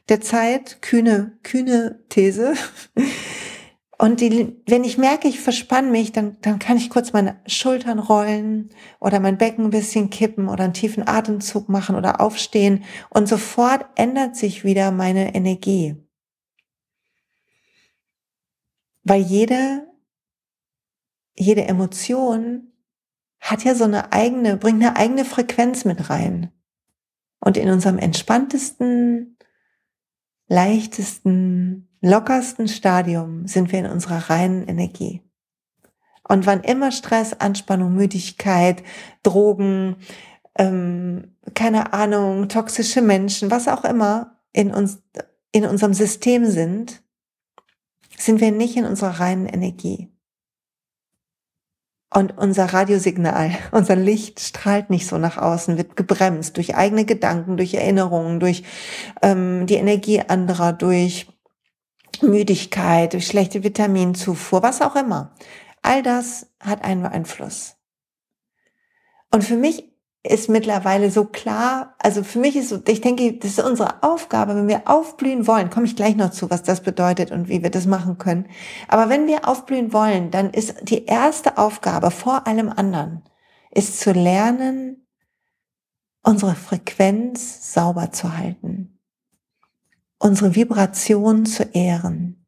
der 0.09 0.21
Zeit, 0.21 0.83
kühne, 0.83 1.39
kühne 1.43 2.01
These, 2.09 2.55
und 3.99 4.21
die, 4.21 4.61
wenn 4.67 4.83
ich 4.85 4.99
merke, 4.99 5.29
ich 5.29 5.41
verspanne 5.41 5.91
mich, 5.91 6.12
dann, 6.12 6.37
dann 6.41 6.59
kann 6.59 6.77
ich 6.77 6.91
kurz 6.91 7.12
meine 7.12 7.41
Schultern 7.47 7.99
rollen 8.01 8.71
oder 8.99 9.21
mein 9.21 9.39
Becken 9.39 9.67
ein 9.67 9.71
bisschen 9.71 10.11
kippen 10.11 10.49
oder 10.49 10.65
einen 10.65 10.75
tiefen 10.75 11.07
Atemzug 11.07 11.69
machen 11.69 11.95
oder 11.95 12.21
aufstehen 12.21 12.85
und 13.11 13.29
sofort 13.29 13.87
ändert 13.95 14.37
sich 14.37 14.65
wieder 14.65 14.91
meine 14.91 15.35
Energie. 15.35 15.97
Weil 19.05 19.23
jede, 19.23 19.87
jede 21.35 21.65
Emotion 21.65 22.73
hat 23.41 23.65
ja 23.65 23.75
so 23.75 23.85
eine 23.85 24.12
eigene, 24.12 24.57
bringt 24.57 24.83
eine 24.83 24.97
eigene 24.97 25.25
Frequenz 25.25 25.85
mit 25.85 26.11
rein. 26.11 26.53
Und 27.41 27.57
in 27.57 27.69
unserem 27.71 27.99
entspanntesten, 27.99 29.37
leichtesten, 30.47 31.89
lockersten 32.01 32.69
Stadium 32.69 33.47
sind 33.49 33.73
wir 33.73 33.81
in 33.81 33.87
unserer 33.87 34.31
reinen 34.31 34.69
Energie. 34.69 35.23
Und 36.29 36.47
wann 36.47 36.62
immer 36.62 36.93
Stress, 36.93 37.33
Anspannung, 37.33 37.95
Müdigkeit, 37.95 38.85
Drogen, 39.25 39.97
ähm, 40.57 41.37
keine 41.55 41.93
Ahnung, 41.93 42.49
toxische 42.49 43.03
Menschen, 43.03 43.51
was 43.51 43.67
auch 43.67 43.85
immer 43.85 44.39
in 44.53 44.73
uns, 44.73 45.03
in 45.51 45.65
unserem 45.65 45.95
System 45.95 46.47
sind, 46.47 47.03
sind 48.17 48.41
wir 48.41 48.53
nicht 48.53 48.77
in 48.77 48.85
unserer 48.85 49.19
reinen 49.19 49.47
Energie. 49.47 50.12
Und 52.14 52.37
unser 52.37 52.66
Radiosignal, 52.66 53.52
unser 53.73 53.97
Licht 53.97 54.40
strahlt 54.40 54.90
nicht 54.90 55.07
so 55.07 55.19
nach 55.19 55.38
außen, 55.38 55.78
wird 55.78 55.97
gebremst 55.97 56.57
durch 56.57 56.75
eigene 56.75 57.04
Gedanken, 57.04 57.57
durch 57.57 57.75
Erinnerungen, 57.75 58.40
durch 58.40 58.64
ähm, 59.23 59.66
die 59.66 59.76
Energie 59.76 60.21
anderer, 60.21 60.73
durch 60.73 61.26
Müdigkeit, 62.21 63.14
durch 63.14 63.26
schlechte 63.26 63.64
Vitaminzufuhr, 63.64 64.62
was 64.62 64.83
auch 64.83 64.97
immer. 64.97 65.35
All 65.83 66.02
das 66.02 66.47
hat 66.61 66.85
einen 66.85 67.07
Einfluss. 67.07 67.76
Und 69.31 69.42
für 69.42 69.57
mich 69.57 69.91
ist 70.25 70.49
mittlerweile 70.49 71.11
so 71.11 71.25
klar, 71.25 71.95
also 71.99 72.23
für 72.23 72.38
mich 72.38 72.57
ist 72.57 72.69
so, 72.69 72.81
ich 72.87 73.00
denke, 73.00 73.33
das 73.35 73.59
ist 73.59 73.64
unsere 73.64 74.02
Aufgabe, 74.02 74.55
wenn 74.55 74.69
wir 74.69 74.83
aufblühen 74.88 75.47
wollen, 75.47 75.71
komme 75.71 75.87
ich 75.87 75.97
gleich 75.97 76.14
noch 76.14 76.31
zu, 76.31 76.49
was 76.49 76.62
das 76.62 76.81
bedeutet 76.81 77.33
und 77.33 77.49
wie 77.49 77.62
wir 77.62 77.71
das 77.71 77.87
machen 77.87 78.19
können. 78.19 78.47
Aber 78.87 79.09
wenn 79.09 79.26
wir 79.26 79.49
aufblühen 79.49 79.93
wollen, 79.93 80.31
dann 80.31 80.50
ist 80.50 80.75
die 80.83 81.07
erste 81.07 81.59
Aufgabe 81.59 82.11
vor 82.11 82.47
allem 82.47 82.69
anderen, 82.69 83.23
ist 83.73 83.99
zu 83.99 84.12
lernen, 84.12 85.07
unsere 86.23 86.55
Frequenz 86.55 87.73
sauber 87.73 88.12
zu 88.12 88.37
halten 88.37 88.93
unsere 90.23 90.55
Vibration 90.55 91.45
zu 91.47 91.64
ehren, 91.64 92.47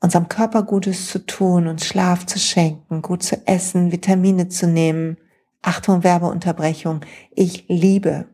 unserem 0.00 0.28
Körper 0.28 0.62
Gutes 0.62 1.06
zu 1.08 1.24
tun, 1.24 1.66
uns 1.66 1.86
Schlaf 1.86 2.26
zu 2.26 2.38
schenken, 2.38 3.00
gut 3.00 3.22
zu 3.22 3.46
essen, 3.46 3.92
Vitamine 3.92 4.48
zu 4.48 4.66
nehmen. 4.66 5.16
Achtung, 5.62 6.02
Werbeunterbrechung. 6.02 7.00
Ich 7.30 7.66
liebe 7.68 8.26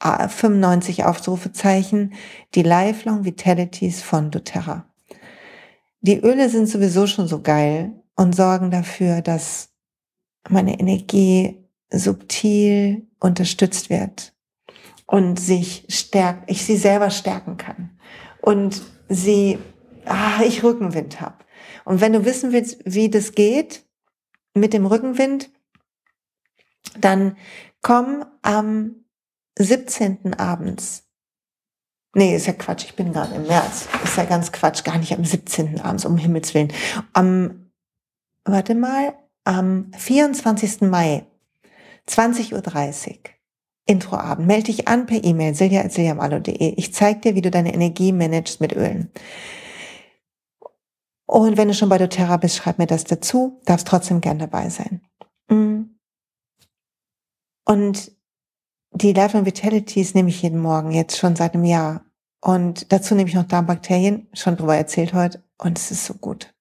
95 0.00 1.04
Aufrufezeichen, 1.04 2.14
die 2.54 2.62
Lifelong 2.62 3.24
Vitalities 3.24 4.02
von 4.02 4.30
doTERRA. 4.30 4.86
Die 6.00 6.18
Öle 6.18 6.48
sind 6.48 6.66
sowieso 6.66 7.06
schon 7.06 7.28
so 7.28 7.42
geil 7.42 7.92
und 8.16 8.34
sorgen 8.34 8.70
dafür, 8.70 9.22
dass 9.22 9.70
meine 10.48 10.78
Energie 10.80 11.64
subtil 11.90 13.06
unterstützt 13.20 13.90
wird 13.90 14.32
und 15.06 15.38
sich 15.38 15.86
stärkt, 15.88 16.50
ich 16.50 16.64
sie 16.64 16.76
selber 16.76 17.10
stärken 17.10 17.56
kann 17.56 17.90
und 18.40 18.82
sie, 19.08 19.58
ah, 20.04 20.40
ich 20.44 20.64
Rückenwind 20.64 21.20
habe. 21.20 21.36
Und 21.84 22.00
wenn 22.00 22.12
du 22.12 22.24
wissen 22.24 22.52
willst, 22.52 22.80
wie 22.84 23.08
das 23.08 23.32
geht 23.32 23.84
mit 24.54 24.72
dem 24.72 24.86
Rückenwind, 24.86 25.50
dann 26.98 27.36
komm 27.80 28.24
am 28.42 28.96
17. 29.58 30.34
abends. 30.34 31.04
Nee, 32.14 32.36
ist 32.36 32.46
ja 32.46 32.52
Quatsch, 32.52 32.84
ich 32.84 32.94
bin 32.94 33.12
gerade 33.12 33.34
im 33.34 33.46
März. 33.46 33.88
Ist 34.04 34.16
ja 34.16 34.24
ganz 34.24 34.52
Quatsch, 34.52 34.84
gar 34.84 34.98
nicht 34.98 35.12
am 35.14 35.24
17. 35.24 35.80
abends, 35.80 36.04
um 36.04 36.18
Himmels 36.18 36.52
Willen. 36.52 36.72
Am, 37.14 37.70
warte 38.44 38.74
mal, 38.74 39.14
am 39.44 39.90
24. 39.96 40.82
Mai, 40.82 41.26
20.30 42.08 42.52
Uhr 42.52 43.16
Introabend. 43.86 44.46
Melde 44.46 44.64
dich 44.64 44.88
an 44.88 45.06
per 45.06 45.24
E-Mail 45.24 45.54
silja.siljamalo.de. 45.54 46.74
Ich 46.76 46.94
zeige 46.94 47.20
dir, 47.20 47.34
wie 47.34 47.40
du 47.40 47.50
deine 47.50 47.74
Energie 47.74 48.12
managst 48.12 48.60
mit 48.60 48.72
Ölen. 48.74 49.10
Und 51.26 51.56
wenn 51.56 51.68
du 51.68 51.74
schon 51.74 51.88
bei 51.88 51.98
doTERRA 51.98 52.36
bist, 52.36 52.56
schreib 52.56 52.78
mir 52.78 52.86
das 52.86 53.04
dazu. 53.04 53.60
Darfst 53.64 53.88
trotzdem 53.88 54.20
gern 54.20 54.38
dabei 54.38 54.68
sein. 54.68 55.00
Und 57.64 58.12
die 58.92 59.12
Life 59.12 59.36
and 59.36 59.46
Vitalities 59.46 60.14
nehme 60.14 60.28
ich 60.28 60.42
jeden 60.42 60.60
Morgen, 60.60 60.90
jetzt 60.90 61.16
schon 61.16 61.36
seit 61.36 61.54
einem 61.54 61.64
Jahr. 61.64 62.04
Und 62.40 62.92
dazu 62.92 63.14
nehme 63.14 63.28
ich 63.28 63.34
noch 63.34 63.46
Darmbakterien, 63.46 64.28
schon 64.32 64.56
drüber 64.56 64.76
erzählt 64.76 65.14
heute. 65.14 65.42
Und 65.58 65.78
es 65.78 65.90
ist 65.90 66.04
so 66.04 66.14
gut. 66.14 66.52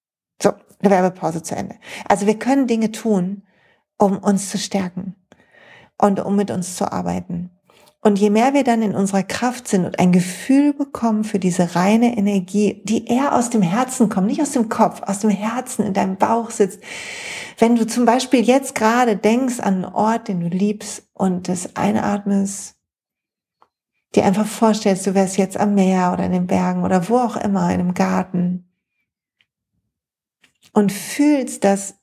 So, 0.42 0.54
eine 0.80 0.92
Werbepause 0.92 1.44
zu 1.44 1.56
Ende. 1.56 1.76
Also 2.08 2.28
wir 2.28 2.38
können 2.38 2.68
Dinge 2.68 2.92
tun, 2.92 3.44
um 3.98 4.18
uns 4.18 4.50
zu 4.50 4.58
stärken 4.58 5.16
und 5.98 6.20
um 6.20 6.36
mit 6.36 6.52
uns 6.52 6.76
zu 6.76 6.92
arbeiten. 6.92 7.52
Und 8.04 8.18
je 8.18 8.32
mehr 8.32 8.56
wir 8.56 8.64
dann 8.64 8.82
in 8.82 8.96
unserer 8.96 9.22
Kraft 9.22 9.68
sind 9.68 9.86
und 9.86 10.00
ein 10.00 10.12
Gefühl 10.12 10.74
bekommen 10.74 11.24
für 11.24 11.38
diese 11.38 11.76
reine 11.76 12.18
Energie, 12.18 12.82
die 12.84 13.06
eher 13.06 13.36
aus 13.36 13.52
dem 13.52 13.62
Herzen 13.62 14.10
kommt, 14.10 14.26
nicht 14.26 14.42
aus 14.42 14.54
dem 14.54 14.70
Kopf, 14.70 15.04
aus 15.04 15.20
dem 15.20 15.30
Herzen 15.30 15.86
in 15.86 15.94
deinem 15.94 16.18
Bauch 16.18 16.50
sitzt. 16.50 16.82
Wenn 17.60 17.76
du 17.76 17.86
zum 17.86 18.06
Beispiel 18.06 18.42
jetzt 18.42 18.74
gerade 18.74 19.16
denkst 19.16 19.60
an 19.60 19.86
einen 19.86 19.86
Ort, 19.86 20.30
den 20.30 20.40
du 20.40 20.48
liebst 20.48 21.08
und 21.14 21.48
das 21.48 21.76
einatmest, 21.76 22.76
dir 24.16 24.26
einfach 24.26 24.48
vorstellst, 24.48 25.06
du 25.06 25.14
wärst 25.14 25.38
jetzt 25.38 25.58
am 25.58 25.76
Meer 25.76 26.12
oder 26.12 26.26
in 26.26 26.32
den 26.32 26.48
Bergen 26.48 26.84
oder 26.84 27.08
wo 27.08 27.18
auch 27.18 27.38
immer, 27.38 27.72
in 27.72 27.82
einem 27.82 27.94
Garten 27.94 28.68
und 30.74 30.92
fühlst, 30.92 31.64
dass 31.64 31.96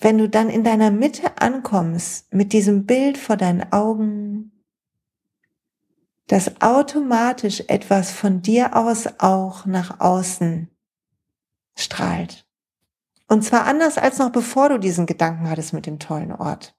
wenn 0.00 0.18
du 0.18 0.28
dann 0.28 0.50
in 0.50 0.64
deiner 0.64 0.90
Mitte 0.90 1.40
ankommst, 1.40 2.32
mit 2.34 2.52
diesem 2.52 2.84
Bild 2.84 3.16
vor 3.16 3.36
deinen 3.36 3.72
Augen, 3.72 4.55
dass 6.26 6.60
automatisch 6.60 7.62
etwas 7.68 8.10
von 8.10 8.42
dir 8.42 8.76
aus 8.76 9.06
auch 9.18 9.64
nach 9.66 10.00
außen 10.00 10.68
strahlt. 11.76 12.46
Und 13.28 13.42
zwar 13.42 13.66
anders 13.66 13.98
als 13.98 14.18
noch 14.18 14.30
bevor 14.30 14.68
du 14.68 14.78
diesen 14.78 15.06
Gedanken 15.06 15.48
hattest 15.48 15.72
mit 15.72 15.86
dem 15.86 15.98
tollen 15.98 16.32
Ort. 16.32 16.74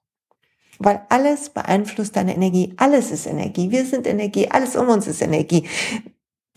Weil 0.78 1.04
alles 1.08 1.50
beeinflusst 1.50 2.16
deine 2.16 2.34
Energie. 2.34 2.74
Alles 2.76 3.10
ist 3.10 3.26
Energie. 3.26 3.70
Wir 3.70 3.84
sind 3.84 4.06
Energie. 4.06 4.48
Alles 4.50 4.76
um 4.76 4.88
uns 4.88 5.06
ist 5.06 5.20
Energie. 5.20 5.68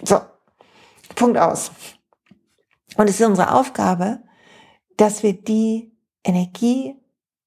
So. 0.04 0.22
Punkt 1.16 1.38
aus. 1.38 1.72
Und 2.96 3.10
es 3.10 3.20
ist 3.20 3.26
unsere 3.26 3.54
Aufgabe, 3.54 4.22
dass 4.98 5.24
wir 5.24 5.34
die 5.34 5.92
Energie 6.24 7.01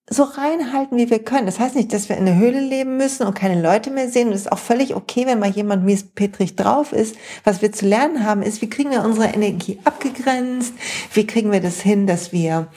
so 0.08 0.24
reinhalten, 0.24 0.98
wie 0.98 1.08
wir 1.08 1.18
können. 1.18 1.46
Das 1.46 1.58
heißt 1.58 1.74
nicht, 1.74 1.92
dass 1.92 2.08
wir 2.08 2.16
in 2.16 2.26
der 2.26 2.36
Höhle 2.36 2.60
leben 2.60 2.96
müssen 2.98 3.26
und 3.26 3.34
keine 3.34 3.60
Leute 3.60 3.90
mehr 3.90 4.08
sehen. 4.08 4.28
Und 4.28 4.34
es 4.34 4.42
ist 4.42 4.52
auch 4.52 4.58
völlig 4.58 4.94
okay, 4.94 5.26
wenn 5.26 5.38
mal 5.38 5.50
jemand 5.50 5.84
miespetrig 5.84 6.56
drauf 6.56 6.92
ist. 6.92 7.16
Was 7.42 7.62
wir 7.62 7.72
zu 7.72 7.86
lernen 7.86 8.24
haben, 8.24 8.42
ist, 8.42 8.60
wie 8.60 8.68
kriegen 8.68 8.90
wir 8.90 9.02
unsere 9.02 9.28
Energie 9.28 9.78
abgegrenzt? 9.84 10.74
Wie 11.12 11.26
kriegen 11.26 11.52
wir 11.52 11.60
das 11.60 11.80
hin, 11.80 12.06
dass 12.06 12.32
wir 12.32 12.68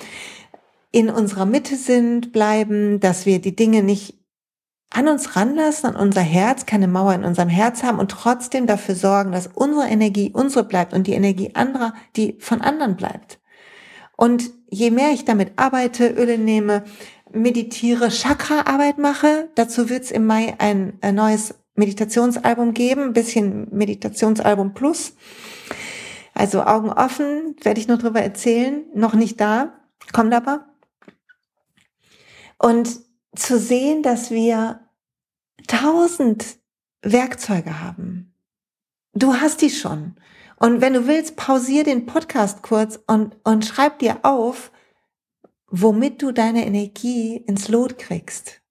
in 0.92 1.10
unserer 1.10 1.46
Mitte 1.46 1.76
sind, 1.76 2.32
bleiben, 2.32 3.02
dass 3.02 3.26
wir 3.26 3.40
die 3.40 3.56
Dinge 3.56 3.84
nicht 3.84 4.18
an 4.90 5.10
uns 5.10 5.36
ranlassen, 5.36 5.90
an 5.90 5.96
unser 5.98 6.22
Herz, 6.22 6.66
keine 6.66 6.88
Mauer 6.88 7.14
in 7.14 7.26
unserem 7.26 7.50
Herz 7.50 7.84
haben 7.84 8.00
und 8.00 8.10
trotzdem 8.10 8.68
dafür 8.68 8.96
sorgen, 8.96 9.34
dass 9.34 9.48
unsere 9.54 9.88
Energie 9.88 10.32
unsere 10.34 10.64
bleibt 10.64 10.94
und 10.94 11.08
die 11.08 11.14
Energie 11.14 11.54
anderer, 11.56 11.94
die 12.16 12.38
von 12.40 12.62
anderen 12.62 12.96
bleibt. 12.96 13.40
Und 14.16 14.50
je 14.70 14.90
mehr 14.90 15.12
ich 15.12 15.26
damit 15.26 15.52
arbeite, 15.58 16.08
Öle 16.08 16.38
nehme, 16.38 16.84
meditiere, 17.32 18.10
Chakra-Arbeit 18.10 18.98
mache, 18.98 19.50
dazu 19.56 19.90
wird 19.90 20.04
es 20.04 20.12
im 20.12 20.26
Mai 20.26 20.56
ein, 20.60 20.98
ein 21.02 21.16
neues 21.16 21.56
Meditationsalbum 21.76 22.74
geben, 22.74 23.04
ein 23.04 23.14
bisschen 23.14 23.68
Meditationsalbum 23.72 24.74
plus. 24.74 25.14
Also 26.34 26.64
Augen 26.64 26.90
offen, 26.92 27.56
werde 27.64 27.80
ich 27.80 27.88
noch 27.88 28.00
drüber 28.00 28.22
erzählen, 28.22 28.86
noch 28.94 29.14
nicht 29.14 29.40
da, 29.40 29.74
kommt 30.14 30.34
aber. 30.34 30.66
Und 32.58 33.00
zu 33.36 33.60
sehen, 33.60 34.04
dass 34.04 34.32
wir 34.32 34.80
tausend 35.68 36.58
Werkzeuge 37.02 37.80
haben. 37.82 38.34
Du 39.14 39.36
hast 39.36 39.62
die 39.62 39.70
schon. 39.70 40.16
Und 40.58 40.82
wenn 40.82 40.94
du 40.94 41.08
willst, 41.08 41.36
pausier 41.36 41.84
den 41.84 42.06
Podcast 42.06 42.64
kurz 42.64 43.00
und, 43.08 43.36
und 43.44 43.66
schreib 43.66 44.00
dir 44.00 44.20
auf, 44.24 44.72
womit 45.70 46.22
du 46.22 46.32
deine 46.32 46.66
Energie 46.66 47.38
ins 47.38 47.68
Lot 47.68 47.98
kriegst. 47.98 48.62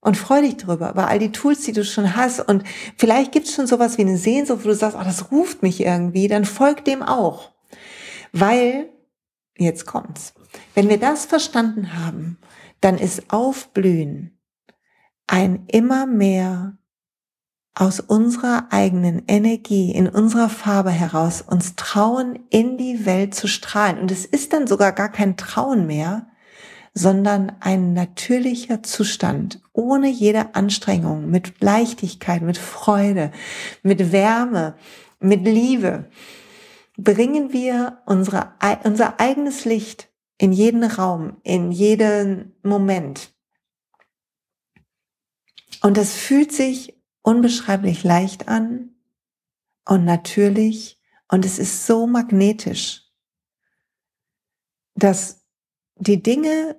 Und 0.00 0.16
freu 0.16 0.40
dich 0.40 0.56
drüber, 0.56 0.90
über 0.90 1.06
all 1.06 1.20
die 1.20 1.30
Tools, 1.30 1.60
die 1.60 1.72
du 1.72 1.84
schon 1.84 2.16
hast. 2.16 2.40
Und 2.40 2.64
vielleicht 2.96 3.30
gibt 3.30 3.46
es 3.46 3.54
schon 3.54 3.68
sowas 3.68 3.98
wie 3.98 4.02
eine 4.02 4.16
Sehnsucht, 4.16 4.64
wo 4.64 4.68
du 4.68 4.74
sagst, 4.74 4.96
oh, 5.00 5.04
das 5.04 5.30
ruft 5.30 5.62
mich 5.62 5.80
irgendwie, 5.80 6.26
dann 6.26 6.44
folg 6.44 6.84
dem 6.84 7.02
auch. 7.02 7.52
Weil, 8.32 8.88
jetzt 9.56 9.86
kommt's, 9.86 10.34
wenn 10.74 10.88
wir 10.88 10.98
das 10.98 11.26
verstanden 11.26 11.96
haben, 11.96 12.38
dann 12.80 12.98
ist 12.98 13.32
Aufblühen 13.32 14.38
ein 15.28 15.66
immer 15.68 16.06
mehr 16.06 16.76
aus 17.74 18.00
unserer 18.00 18.66
eigenen 18.70 19.22
Energie, 19.28 19.92
in 19.92 20.08
unserer 20.08 20.48
Farbe 20.48 20.90
heraus 20.90 21.42
uns 21.42 21.74
trauen, 21.76 22.38
in 22.50 22.76
die 22.76 23.06
Welt 23.06 23.34
zu 23.34 23.46
strahlen. 23.46 23.98
Und 23.98 24.10
es 24.10 24.26
ist 24.26 24.52
dann 24.52 24.66
sogar 24.66 24.92
gar 24.92 25.10
kein 25.10 25.36
Trauen 25.36 25.86
mehr, 25.86 26.26
sondern 26.94 27.52
ein 27.60 27.94
natürlicher 27.94 28.82
Zustand, 28.82 29.60
ohne 29.72 30.08
jede 30.08 30.54
Anstrengung, 30.54 31.30
mit 31.30 31.60
Leichtigkeit, 31.60 32.42
mit 32.42 32.58
Freude, 32.58 33.32
mit 33.82 34.12
Wärme, 34.12 34.76
mit 35.18 35.44
Liebe, 35.44 36.10
bringen 36.96 37.52
wir 37.52 38.02
unsere, 38.04 38.52
unser 38.84 39.18
eigenes 39.20 39.64
Licht 39.64 40.10
in 40.36 40.52
jeden 40.52 40.84
Raum, 40.84 41.38
in 41.42 41.72
jeden 41.72 42.54
Moment. 42.62 43.32
Und 45.82 45.96
das 45.96 46.14
fühlt 46.14 46.52
sich 46.52 47.00
unbeschreiblich 47.22 48.04
leicht 48.04 48.48
an 48.48 48.94
und 49.84 50.04
natürlich 50.04 51.00
und 51.28 51.46
es 51.46 51.58
ist 51.58 51.86
so 51.86 52.06
magnetisch, 52.06 53.10
dass 54.94 55.46
die 55.96 56.22
Dinge, 56.22 56.78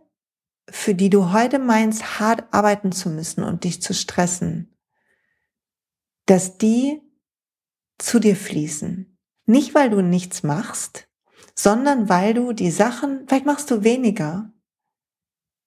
für 0.74 0.96
die 0.96 1.12
du 1.12 1.32
heute 1.32 1.60
meinst, 1.60 2.20
hart 2.20 2.52
arbeiten 2.52 2.92
zu 2.92 3.08
müssen 3.10 3.44
und 3.44 3.64
dich 3.64 3.80
zu 3.84 3.94
stressen, 3.94 4.76
dass 6.26 6.58
die 6.58 7.00
zu 8.00 8.18
dir 8.20 8.36
fließen. 8.36 9.16
Nicht, 9.46 9.76
weil 9.76 9.92
du 9.92 10.02
nichts 10.02 10.42
machst, 10.42 11.08
sondern 11.54 12.10
weil 12.10 12.34
du 12.34 12.54
die 12.54 12.72
Sachen, 12.72 13.26
vielleicht 13.28 13.46
machst 13.46 13.70
du 13.70 13.84
weniger, 13.84 14.52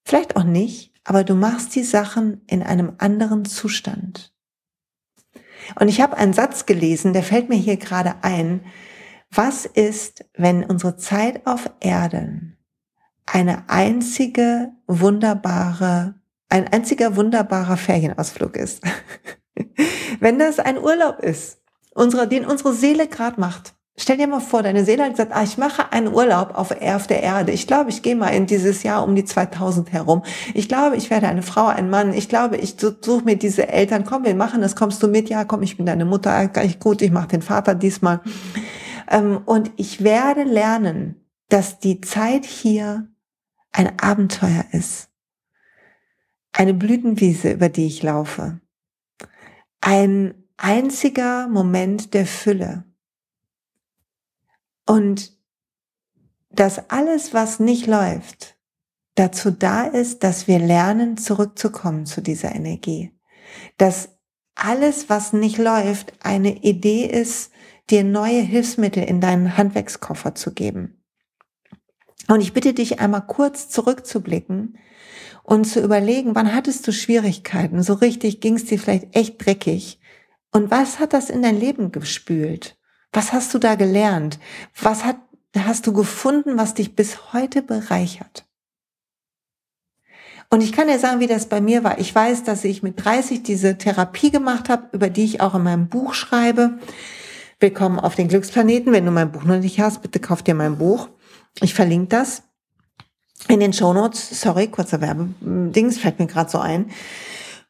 vielleicht 0.03 0.35
auch 0.35 0.43
nicht, 0.43 0.93
aber 1.05 1.23
du 1.23 1.35
machst 1.35 1.73
die 1.75 1.83
Sachen 1.83 2.41
in 2.45 2.61
einem 2.61 2.95
anderen 2.97 3.45
Zustand. 3.45 4.35
Und 5.79 5.87
ich 5.87 6.01
habe 6.01 6.17
einen 6.17 6.33
Satz 6.33 6.65
gelesen, 6.65 7.13
der 7.13 7.23
fällt 7.23 7.47
mir 7.47 7.55
hier 7.55 7.77
gerade 7.77 8.23
ein. 8.23 8.65
Was 9.31 9.65
ist, 9.65 10.25
wenn 10.33 10.65
unsere 10.65 10.97
Zeit 10.97 11.47
auf 11.47 11.71
Erden 11.79 12.56
eine 13.27 13.69
einzige 13.69 14.71
wunderbare, 14.87 16.15
ein 16.49 16.67
einziger 16.67 17.15
wunderbarer 17.15 17.77
Ferienausflug 17.77 18.57
ist? 18.57 18.81
wenn 20.19 20.39
das 20.39 20.59
ein 20.59 20.77
Urlaub 20.77 21.19
ist, 21.19 21.59
unsere, 21.93 22.27
den 22.27 22.45
unsere 22.45 22.73
Seele 22.73 23.07
gerade 23.07 23.39
macht. 23.39 23.73
Stell 23.99 24.17
dir 24.17 24.27
mal 24.27 24.41
vor, 24.41 24.61
deine 24.61 24.85
Seele 24.85 25.03
hat 25.03 25.11
gesagt, 25.11 25.31
ah, 25.33 25.41
ich 25.41 25.57
mache 25.57 25.91
einen 25.91 26.13
Urlaub 26.13 26.53
auf, 26.53 26.69
auf 26.69 27.07
der 27.07 27.23
Erde. 27.23 27.51
Ich 27.51 27.65
glaube, 27.65 27.89
ich 27.89 28.03
gehe 28.03 28.15
mal 28.15 28.29
in 28.29 28.45
dieses 28.45 28.83
Jahr 28.83 29.03
um 29.03 29.15
die 29.15 29.25
2000 29.25 29.91
herum. 29.91 30.21
Ich 30.53 30.69
glaube, 30.69 30.97
ich 30.97 31.09
werde 31.09 31.27
eine 31.27 31.41
Frau, 31.41 31.65
ein 31.65 31.89
Mann. 31.89 32.13
Ich 32.13 32.29
glaube, 32.29 32.57
ich 32.57 32.75
suche 32.77 33.25
mir 33.25 33.37
diese 33.37 33.67
Eltern. 33.67 34.05
Komm, 34.05 34.23
wir 34.23 34.35
machen 34.35 34.61
das. 34.61 34.75
Kommst 34.75 35.01
du 35.01 35.07
mit? 35.07 35.29
Ja, 35.29 35.45
komm, 35.45 35.63
ich 35.63 35.77
bin 35.77 35.87
deine 35.87 36.05
Mutter. 36.05 36.47
Gut, 36.79 37.01
ich 37.01 37.09
mache 37.09 37.29
den 37.29 37.41
Vater 37.41 37.73
diesmal. 37.73 38.21
Ähm, 39.09 39.41
und 39.45 39.71
ich 39.77 40.03
werde 40.03 40.43
lernen, 40.43 41.15
dass 41.49 41.79
die 41.79 41.99
Zeit 42.01 42.45
hier 42.45 43.07
ein 43.77 43.99
Abenteuer 43.99 44.65
ist. 44.71 45.09
Eine 46.51 46.73
Blütenwiese, 46.73 47.51
über 47.51 47.69
die 47.69 47.85
ich 47.85 48.01
laufe. 48.01 48.59
Ein 49.81 50.33
einziger 50.57 51.47
Moment 51.47 52.15
der 52.15 52.25
Fülle 52.25 52.85
und 54.87 55.37
dass 56.49 56.89
alles, 56.89 57.35
was 57.35 57.59
nicht 57.59 57.85
läuft, 57.85 58.57
dazu 59.13 59.51
da 59.51 59.83
ist, 59.83 60.23
dass 60.23 60.47
wir 60.47 60.57
lernen, 60.57 61.17
zurückzukommen 61.17 62.07
zu 62.07 62.21
dieser 62.21 62.55
Energie. 62.55 63.11
Dass 63.77 64.17
alles, 64.55 65.09
was 65.09 65.33
nicht 65.33 65.59
läuft, 65.59 66.13
eine 66.25 66.63
Idee 66.63 67.05
ist, 67.05 67.51
dir 67.91 68.03
neue 68.03 68.41
Hilfsmittel 68.41 69.03
in 69.03 69.21
deinen 69.21 69.55
Handwerkskoffer 69.55 70.33
zu 70.33 70.53
geben. 70.53 70.96
Und 72.27 72.41
ich 72.41 72.53
bitte 72.53 72.73
dich 72.73 72.99
einmal 72.99 73.25
kurz 73.25 73.69
zurückzublicken 73.69 74.77
und 75.43 75.65
zu 75.65 75.81
überlegen, 75.81 76.35
wann 76.35 76.53
hattest 76.53 76.85
du 76.87 76.91
Schwierigkeiten? 76.91 77.81
So 77.81 77.93
richtig 77.93 78.41
ging 78.41 78.55
es 78.55 78.65
dir 78.65 78.77
vielleicht 78.77 79.15
echt 79.15 79.45
dreckig. 79.45 79.99
Und 80.51 80.71
was 80.71 80.99
hat 80.99 81.13
das 81.13 81.29
in 81.29 81.41
dein 81.41 81.59
Leben 81.59 81.91
gespült? 81.91 82.77
Was 83.13 83.31
hast 83.31 83.53
du 83.53 83.59
da 83.59 83.75
gelernt? 83.75 84.39
Was 84.81 85.05
hat, 85.05 85.17
hast 85.57 85.87
du 85.87 85.93
gefunden, 85.93 86.57
was 86.57 86.73
dich 86.73 86.95
bis 86.95 87.33
heute 87.33 87.61
bereichert? 87.61 88.45
Und 90.49 90.61
ich 90.61 90.71
kann 90.71 90.87
dir 90.87 90.99
sagen, 90.99 91.19
wie 91.19 91.27
das 91.27 91.47
bei 91.47 91.59
mir 91.59 91.83
war. 91.83 91.99
Ich 91.99 92.13
weiß, 92.13 92.43
dass 92.43 92.63
ich 92.63 92.83
mit 92.83 93.03
30 93.03 93.43
diese 93.43 93.77
Therapie 93.77 94.31
gemacht 94.31 94.69
habe, 94.69 94.89
über 94.93 95.09
die 95.09 95.25
ich 95.25 95.41
auch 95.41 95.55
in 95.55 95.63
meinem 95.63 95.89
Buch 95.89 96.13
schreibe. 96.13 96.79
Willkommen 97.59 97.99
auf 97.99 98.15
den 98.15 98.29
Glücksplaneten. 98.29 98.93
Wenn 98.93 99.05
du 99.05 99.11
mein 99.11 99.31
Buch 99.31 99.43
noch 99.43 99.59
nicht 99.59 99.79
hast, 99.79 100.01
bitte 100.01 100.19
kauf 100.19 100.43
dir 100.43 100.55
mein 100.55 100.77
Buch. 100.77 101.09
Ich 101.61 101.73
verlinke 101.73 102.09
das 102.09 102.43
in 103.47 103.59
den 103.59 103.73
Show 103.73 103.93
Notes. 103.93 104.41
Sorry, 104.41 104.67
kurzer 104.67 105.01
Werbedings, 105.01 105.97
fällt 105.97 106.19
mir 106.19 106.27
gerade 106.27 106.49
so 106.49 106.59
ein. 106.59 106.91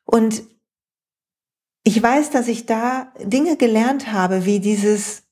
Und 0.05 0.43
ich 1.83 2.01
weiß, 2.01 2.31
dass 2.31 2.47
ich 2.47 2.65
da 2.65 3.13
Dinge 3.23 3.55
gelernt 3.55 4.11
habe, 4.11 4.45
wie 4.45 4.59
dieses 4.59 5.23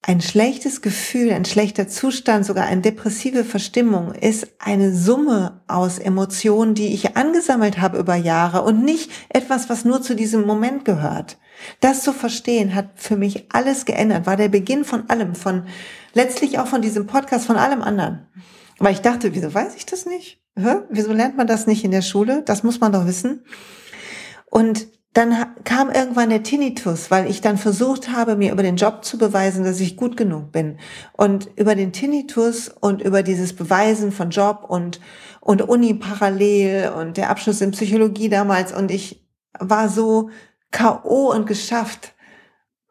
ein 0.00 0.20
schlechtes 0.20 0.80
Gefühl, 0.80 1.32
ein 1.32 1.44
schlechter 1.44 1.88
Zustand, 1.88 2.46
sogar 2.46 2.66
eine 2.66 2.80
depressive 2.80 3.44
Verstimmung 3.44 4.14
ist 4.14 4.48
eine 4.58 4.94
Summe 4.94 5.60
aus 5.66 5.98
Emotionen, 5.98 6.74
die 6.74 6.94
ich 6.94 7.16
angesammelt 7.16 7.80
habe 7.80 7.98
über 7.98 8.14
Jahre 8.14 8.62
und 8.62 8.84
nicht 8.84 9.10
etwas, 9.28 9.68
was 9.68 9.84
nur 9.84 10.00
zu 10.00 10.14
diesem 10.14 10.46
Moment 10.46 10.84
gehört. 10.84 11.36
Das 11.80 12.02
zu 12.02 12.12
verstehen 12.12 12.74
hat 12.74 12.90
für 12.94 13.16
mich 13.16 13.52
alles 13.52 13.84
geändert, 13.84 14.24
war 14.24 14.36
der 14.36 14.48
Beginn 14.48 14.84
von 14.84 15.10
allem, 15.10 15.34
von 15.34 15.66
letztlich 16.14 16.58
auch 16.58 16.66
von 16.66 16.82
diesem 16.82 17.06
Podcast, 17.06 17.46
von 17.46 17.56
allem 17.56 17.82
anderen. 17.82 18.26
Weil 18.78 18.92
ich 18.92 19.00
dachte, 19.00 19.34
wieso 19.34 19.52
weiß 19.52 19.74
ich 19.76 19.86
das 19.86 20.06
nicht? 20.06 20.40
Hä? 20.56 20.82
Wieso 20.90 21.12
lernt 21.12 21.36
man 21.36 21.46
das 21.46 21.66
nicht 21.66 21.84
in 21.84 21.90
der 21.90 22.02
Schule? 22.02 22.42
Das 22.44 22.62
muss 22.62 22.80
man 22.80 22.92
doch 22.92 23.06
wissen. 23.06 23.44
Und 24.50 24.88
dann 25.14 25.54
kam 25.64 25.90
irgendwann 25.90 26.30
der 26.30 26.42
Tinnitus, 26.42 27.10
weil 27.10 27.28
ich 27.28 27.40
dann 27.40 27.58
versucht 27.58 28.10
habe, 28.10 28.36
mir 28.36 28.52
über 28.52 28.62
den 28.62 28.76
Job 28.76 29.04
zu 29.04 29.18
beweisen, 29.18 29.64
dass 29.64 29.80
ich 29.80 29.96
gut 29.96 30.16
genug 30.16 30.52
bin. 30.52 30.78
Und 31.12 31.50
über 31.56 31.74
den 31.74 31.92
Tinnitus 31.92 32.68
und 32.68 33.02
über 33.02 33.22
dieses 33.22 33.54
Beweisen 33.54 34.12
von 34.12 34.30
Job 34.30 34.64
und, 34.68 35.00
und 35.40 35.62
Uni 35.62 35.94
parallel 35.94 36.90
und 36.90 37.16
der 37.16 37.30
Abschluss 37.30 37.60
in 37.60 37.72
Psychologie 37.72 38.28
damals. 38.28 38.72
Und 38.72 38.90
ich 38.90 39.26
war 39.58 39.88
so 39.88 40.30
K.O. 40.70 41.32
und 41.32 41.46
geschafft. 41.46 42.14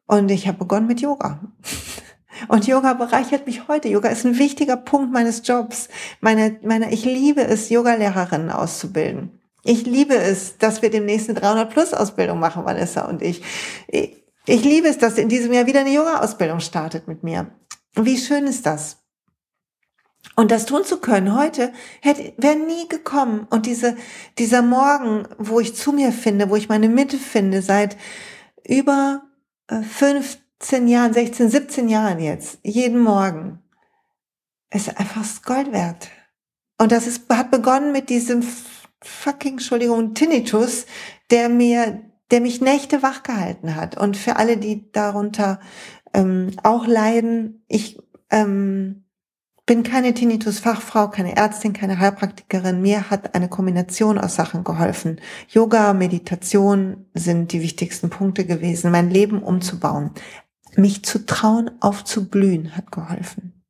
Und 0.06 0.30
ich 0.30 0.47
habe 0.47 0.58
begonnen 0.58 0.88
mit 0.88 1.01
Yoga. 1.01 1.39
Und 2.47 2.67
Yoga 2.67 2.93
bereichert 2.93 3.45
mich 3.45 3.67
heute. 3.67 3.89
Yoga 3.89 4.10
ist 4.10 4.26
ein 4.26 4.38
wichtiger 4.38 4.78
Punkt 4.78 5.12
meines 5.12 5.47
Jobs. 5.47 5.89
Meine, 6.21 6.60
meine, 6.63 6.91
ich 6.91 7.06
liebe 7.06 7.41
es, 7.41 7.69
Yogalehrerinnen 7.69 8.52
auszubilden. 8.52 9.39
Ich 9.63 9.86
liebe 9.86 10.15
es, 10.15 10.58
dass 10.58 10.82
wir 10.82 10.89
demnächst 10.89 11.30
eine 11.30 11.39
300 11.39 11.69
Plus 11.69 11.93
Ausbildung 11.93 12.39
machen, 12.39 12.63
Vanessa 12.63 13.02
und 13.02 13.21
ich. 13.21 13.43
Ich 13.89 14.63
liebe 14.63 14.88
es, 14.88 14.97
dass 14.97 15.17
in 15.17 15.28
diesem 15.28 15.52
Jahr 15.52 15.65
wieder 15.65 15.82
eine 15.82 15.93
Yoga-Ausbildung 15.93 16.62
startet 16.62 17.08
mit 17.08 17.23
mir. 17.23 17.52
Wie 17.95 18.17
schön 18.17 18.47
ist 18.47 18.65
das? 18.65 18.97
Und 20.36 20.52
das 20.52 20.65
tun 20.65 20.86
zu 20.86 21.00
können 21.00 21.36
heute 21.36 21.73
hätte, 22.02 22.34
wäre 22.38 22.56
nie 22.56 22.88
gekommen. 22.88 23.47
Und 23.50 23.65
diese, 23.65 23.97
dieser 24.38 24.62
Morgen, 24.62 25.28
wo 25.38 25.60
ich 25.60 25.76
zu 25.76 25.91
mir 25.91 26.12
finde, 26.12 26.50
wo 26.50 26.56
ich 26.56 26.69
meine 26.69 26.89
Mitte 26.89 27.17
finde, 27.17 27.62
seit 27.62 27.97
über 28.65 29.23
15 29.69 30.10
äh, 30.10 30.47
Jahren, 30.88 31.13
16, 31.13 31.50
17 31.50 31.89
Jahren 31.89 32.20
jetzt, 32.20 32.60
jeden 32.63 33.00
Morgen, 33.00 33.60
ist 34.72 34.98
einfach 35.00 35.24
Gold 35.43 35.72
wert. 35.72 36.10
Und 36.78 36.91
das 36.91 37.08
ist, 37.08 37.30
hat 37.30 37.52
begonnen 37.52 37.91
mit 37.91 38.10
diesem 38.10 38.43
fucking, 39.02 39.54
Entschuldigung, 39.54 40.13
Tinnitus, 40.13 40.86
der 41.32 41.50
mir, 41.50 42.02
der 42.32 42.41
mich 42.41 42.62
Nächte 42.62 43.02
wach 43.04 43.24
gehalten 43.24 43.76
hat. 43.76 43.98
Und 43.98 44.17
für 44.17 44.36
alle, 44.36 44.58
die 44.58 44.91
darunter 44.91 45.60
ähm, 46.13 46.52
auch 46.63 46.86
leiden, 46.86 47.63
ich 47.67 48.00
ähm, 48.30 49.06
bin 49.65 49.84
keine 49.84 50.13
Tinnitus-Fachfrau, 50.13 51.10
keine 51.10 51.36
Ärztin, 51.36 51.74
keine 51.74 52.00
Heilpraktikerin. 52.00 52.82
Mir 52.82 53.10
hat 53.10 53.36
eine 53.36 53.50
Kombination 53.50 54.17
aus 54.17 54.36
Sachen 54.36 54.63
geholfen. 54.63 55.20
Yoga, 55.50 55.93
Meditation 55.93 57.06
sind 57.13 57.52
die 57.52 57.62
wichtigsten 57.62 58.10
Punkte 58.10 58.46
gewesen, 58.46 58.91
mein 58.91 59.10
Leben 59.10 59.43
umzubauen. 59.43 60.12
Mich 60.78 61.04
zu 61.04 61.26
trauen, 61.26 61.72
aufzublühen, 61.82 62.78
hat 62.78 62.92
geholfen. 62.92 63.63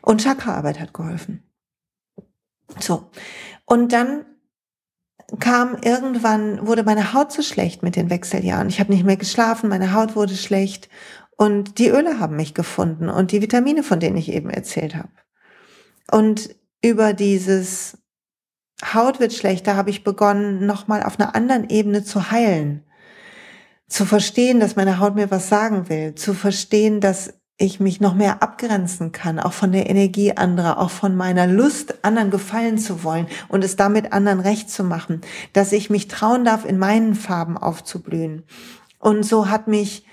Und 0.00 0.22
Chakraarbeit 0.22 0.80
hat 0.80 0.94
geholfen. 0.94 1.42
So. 2.78 3.10
Und 3.66 3.92
dann 3.92 4.24
kam 5.40 5.76
irgendwann, 5.82 6.66
wurde 6.66 6.84
meine 6.84 7.12
Haut 7.12 7.32
so 7.32 7.42
schlecht 7.42 7.82
mit 7.82 7.96
den 7.96 8.10
Wechseljahren. 8.10 8.68
Ich 8.68 8.80
habe 8.80 8.92
nicht 8.92 9.04
mehr 9.04 9.16
geschlafen, 9.16 9.68
meine 9.68 9.92
Haut 9.92 10.16
wurde 10.16 10.36
schlecht 10.36 10.88
und 11.36 11.78
die 11.78 11.88
Öle 11.88 12.20
haben 12.20 12.36
mich 12.36 12.54
gefunden 12.54 13.08
und 13.08 13.32
die 13.32 13.42
Vitamine, 13.42 13.82
von 13.82 14.00
denen 14.00 14.16
ich 14.16 14.30
eben 14.30 14.50
erzählt 14.50 14.94
habe. 14.94 15.10
Und 16.10 16.54
über 16.82 17.12
dieses 17.12 17.98
Haut 18.92 19.20
wird 19.20 19.32
schlechter 19.32 19.76
habe 19.76 19.90
ich 19.90 20.04
begonnen, 20.04 20.66
nochmal 20.66 21.02
auf 21.02 21.18
einer 21.18 21.34
anderen 21.34 21.68
Ebene 21.70 22.04
zu 22.04 22.30
heilen. 22.30 22.83
Zu 23.88 24.06
verstehen, 24.06 24.60
dass 24.60 24.76
meine 24.76 24.98
Haut 24.98 25.14
mir 25.14 25.30
was 25.30 25.48
sagen 25.48 25.88
will. 25.88 26.14
Zu 26.14 26.34
verstehen, 26.34 27.00
dass 27.00 27.34
ich 27.56 27.78
mich 27.78 28.00
noch 28.00 28.14
mehr 28.14 28.42
abgrenzen 28.42 29.12
kann, 29.12 29.38
auch 29.38 29.52
von 29.52 29.70
der 29.70 29.88
Energie 29.88 30.36
anderer, 30.36 30.78
auch 30.78 30.90
von 30.90 31.14
meiner 31.14 31.46
Lust, 31.46 32.04
anderen 32.04 32.30
gefallen 32.30 32.78
zu 32.78 33.04
wollen 33.04 33.28
und 33.48 33.62
es 33.62 33.76
damit 33.76 34.12
anderen 34.12 34.40
recht 34.40 34.68
zu 34.70 34.82
machen, 34.82 35.20
dass 35.52 35.72
ich 35.72 35.88
mich 35.88 36.08
trauen 36.08 36.44
darf, 36.44 36.64
in 36.64 36.78
meinen 36.78 37.14
Farben 37.14 37.56
aufzublühen. 37.56 38.42
Und 38.98 39.24
so 39.24 39.48
hat 39.48 39.68
mich, 39.68 40.04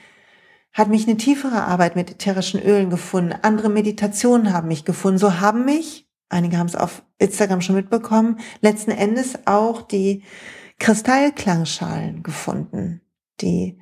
hat 0.72 0.90
mich 0.90 1.08
eine 1.08 1.18
tiefere 1.18 1.64
Arbeit 1.64 1.96
mit 1.96 2.12
ätherischen 2.12 2.62
Ölen 2.62 2.92
gefunden. 2.92 3.34
Andere 3.42 3.70
Meditationen 3.70 4.54
haben 4.54 4.68
mich 4.68 4.86
gefunden. 4.86 5.18
So 5.18 5.40
haben 5.40 5.66
mich, 5.66 6.08
einige 6.30 6.58
haben 6.58 6.68
es 6.68 6.76
auf 6.76 7.02
Instagram 7.18 7.62
schon 7.62 7.76
mitbekommen, 7.76 8.40
letzten 8.62 8.92
Endes 8.92 9.40
auch 9.46 9.82
die 9.82 10.24
Kristallklangschalen 10.78 12.22
gefunden, 12.22 13.01
die 13.42 13.80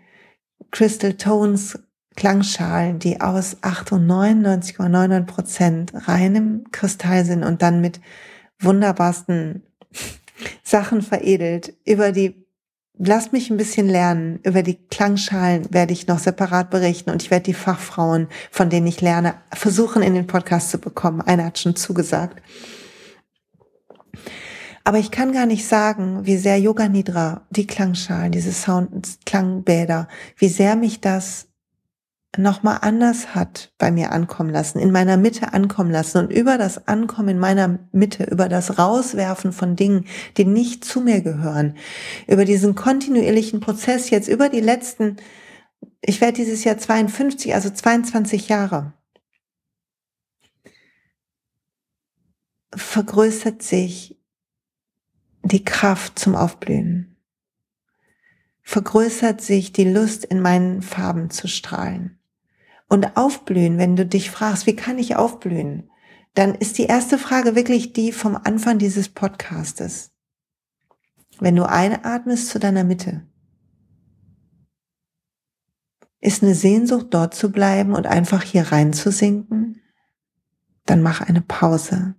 Crystal 0.72 1.14
Tones 1.14 1.80
Klangschalen, 2.16 3.00
die 3.00 3.22
aus 3.22 3.58
98,99 3.64 5.26
Prozent 5.26 5.94
reinem 6.08 6.66
Kristall 6.72 7.24
sind 7.24 7.44
und 7.46 7.62
dann 7.62 7.80
mit 7.80 8.02
wunderbarsten 8.60 9.64
Sachen 10.64 11.02
veredelt. 11.02 11.74
Über 11.86 12.12
die, 12.12 12.46
lasst 12.98 13.32
mich 13.32 13.50
ein 13.50 13.56
bisschen 13.56 13.88
lernen, 13.88 14.40
über 14.44 14.64
die 14.64 14.76
Klangschalen 14.76 15.74
werde 15.74 15.94
ich 15.94 16.08
noch 16.08 16.20
separat 16.20 16.70
berichten 16.70 17.10
und 17.10 17.24
ich 17.24 17.32
werde 17.32 17.46
die 17.46 17.54
Fachfrauen, 17.54 18.28
von 18.52 18.70
denen 18.70 18.88
ich 18.88 19.00
lerne, 19.00 19.36
versuchen 19.54 20.02
in 20.02 20.14
den 20.14 20.28
Podcast 20.28 20.72
zu 20.72 20.78
bekommen. 20.78 21.22
Einer 21.22 21.46
hat 21.46 21.60
schon 21.60 21.78
zugesagt. 21.78 22.42
Aber 24.90 24.98
ich 24.98 25.12
kann 25.12 25.34
gar 25.34 25.46
nicht 25.46 25.68
sagen, 25.68 26.26
wie 26.26 26.36
sehr 26.36 26.60
Yoga 26.60 26.90
Nidra, 26.90 27.46
die 27.52 27.68
Klangschalen, 27.68 28.32
diese 28.32 28.52
Sound, 28.52 29.20
Klangbäder, 29.24 30.08
wie 30.36 30.48
sehr 30.48 30.76
mich 30.76 31.00
das 31.00 31.46
nochmal 32.36 32.80
anders 32.82 33.36
hat 33.36 33.72
bei 33.78 33.92
mir 33.92 34.12
ankommen 34.12 34.50
lassen, 34.50 34.80
in 34.80 34.92
meiner 34.92 35.16
Mitte 35.16 35.54
ankommen 35.54 35.92
lassen 35.92 36.18
und 36.18 36.34
über 36.34 36.58
das 36.58 36.88
Ankommen 36.88 37.30
in 37.30 37.38
meiner 37.38 37.78
Mitte, 37.92 38.24
über 38.24 38.50
das 38.50 38.80
Rauswerfen 38.80 39.52
von 39.52 39.76
Dingen, 39.76 40.06
die 40.38 40.46
nicht 40.46 40.84
zu 40.84 41.02
mir 41.02 41.22
gehören, 41.22 41.78
über 42.26 42.44
diesen 42.44 42.74
kontinuierlichen 42.74 43.60
Prozess 43.60 44.10
jetzt 44.10 44.28
über 44.28 44.50
die 44.50 44.60
letzten, 44.60 45.18
ich 46.02 46.20
werde 46.20 46.38
dieses 46.38 46.64
Jahr 46.64 46.80
52, 46.80 47.54
also 47.54 47.70
22 47.70 48.50
Jahre, 48.50 48.94
vergrößert 52.76 53.62
sich 53.62 54.19
die 55.44 55.64
Kraft 55.64 56.20
zum 56.20 56.36
Aufblühen, 56.36 57.18
vergrößert 58.62 59.42
sich 59.42 59.72
die 59.72 59.90
Lust 59.90 60.26
in 60.26 60.42
meinen 60.42 60.82
Farben 60.82 61.30
zu 61.30 61.48
strahlen 61.48 62.20
und 62.88 63.18
aufblühen, 63.18 63.78
wenn 63.78 63.96
du 63.96 64.06
dich 64.06 64.32
fragst, 64.32 64.66
wie 64.66 64.76
kann 64.76 64.98
ich 64.98 65.16
aufblühen, 65.16 65.90
dann 66.34 66.56
ist 66.56 66.78
die 66.78 66.86
erste 66.86 67.18
Frage 67.18 67.56
wirklich 67.56 67.94
die 67.94 68.12
vom 68.12 68.36
Anfang 68.36 68.78
dieses 68.78 69.10
Podcastes. 69.10 70.12
Wenn 71.40 71.56
du 71.56 71.68
einatmest 71.68 72.50
zu 72.50 72.60
deiner 72.60 72.84
Mitte, 72.84 73.26
ist 76.22 76.44
eine 76.44 76.54
Sehnsucht 76.54 77.08
dort 77.12 77.34
zu 77.34 77.52
bleiben 77.52 77.94
und 77.94 78.06
einfach 78.06 78.44
hier 78.44 78.72
reinzusinken, 78.72 79.82
dann 80.86 81.02
mach 81.02 81.22
eine 81.22 81.42
Pause. 81.42 82.16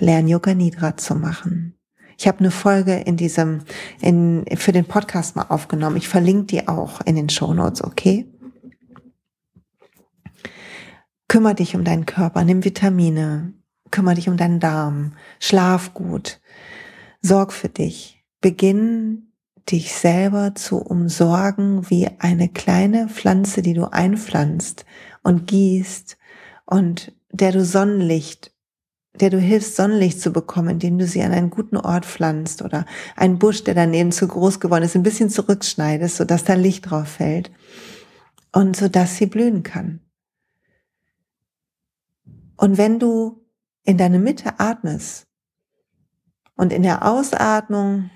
Lern 0.00 0.26
Yoga 0.26 0.54
Nidra 0.54 0.96
zu 0.96 1.14
machen. 1.14 1.73
Ich 2.18 2.28
habe 2.28 2.40
eine 2.40 2.50
Folge 2.50 2.94
in 2.94 3.16
diesem, 3.16 3.62
in, 4.00 4.44
für 4.56 4.72
den 4.72 4.84
Podcast 4.84 5.36
mal 5.36 5.46
aufgenommen. 5.48 5.96
Ich 5.96 6.08
verlinke 6.08 6.46
die 6.46 6.68
auch 6.68 7.00
in 7.02 7.16
den 7.16 7.28
Show 7.28 7.54
Notes, 7.54 7.82
okay? 7.82 8.26
Kümmer 11.28 11.54
dich 11.54 11.74
um 11.74 11.84
deinen 11.84 12.06
Körper, 12.06 12.44
nimm 12.44 12.64
Vitamine, 12.64 13.54
kümmer 13.90 14.14
dich 14.14 14.28
um 14.28 14.36
deinen 14.36 14.60
Darm, 14.60 15.14
schlaf 15.40 15.94
gut, 15.94 16.40
sorg 17.22 17.52
für 17.52 17.68
dich. 17.68 18.22
Beginn 18.40 19.32
dich 19.70 19.94
selber 19.94 20.54
zu 20.54 20.78
umsorgen 20.78 21.88
wie 21.90 22.08
eine 22.18 22.48
kleine 22.48 23.08
Pflanze, 23.08 23.62
die 23.62 23.74
du 23.74 23.90
einpflanzt 23.90 24.84
und 25.22 25.46
gießt 25.46 26.18
und 26.66 27.12
der 27.30 27.52
du 27.52 27.64
Sonnenlicht, 27.64 28.53
der 29.20 29.30
du 29.30 29.38
hilfst, 29.38 29.76
Sonnenlicht 29.76 30.20
zu 30.20 30.32
bekommen, 30.32 30.70
indem 30.70 30.98
du 30.98 31.06
sie 31.06 31.22
an 31.22 31.32
einen 31.32 31.50
guten 31.50 31.76
Ort 31.76 32.04
pflanzt 32.04 32.62
oder 32.62 32.84
einen 33.16 33.38
Busch, 33.38 33.62
der 33.62 33.74
daneben 33.74 34.10
zu 34.10 34.26
groß 34.26 34.58
geworden 34.58 34.84
ist, 34.84 34.96
ein 34.96 35.04
bisschen 35.04 35.30
zurückschneidest, 35.30 36.16
sodass 36.16 36.44
da 36.44 36.54
Licht 36.54 36.90
drauf 36.90 37.08
fällt 37.08 37.50
und 38.52 38.76
so 38.76 38.88
dass 38.88 39.16
sie 39.16 39.26
blühen 39.26 39.62
kann. 39.62 40.00
Und 42.56 42.78
wenn 42.78 42.98
du 42.98 43.44
in 43.84 43.98
deine 43.98 44.18
Mitte 44.18 44.58
atmest 44.58 45.26
und 46.56 46.72
in 46.72 46.82
der 46.82 47.06
Ausatmung 47.06 48.10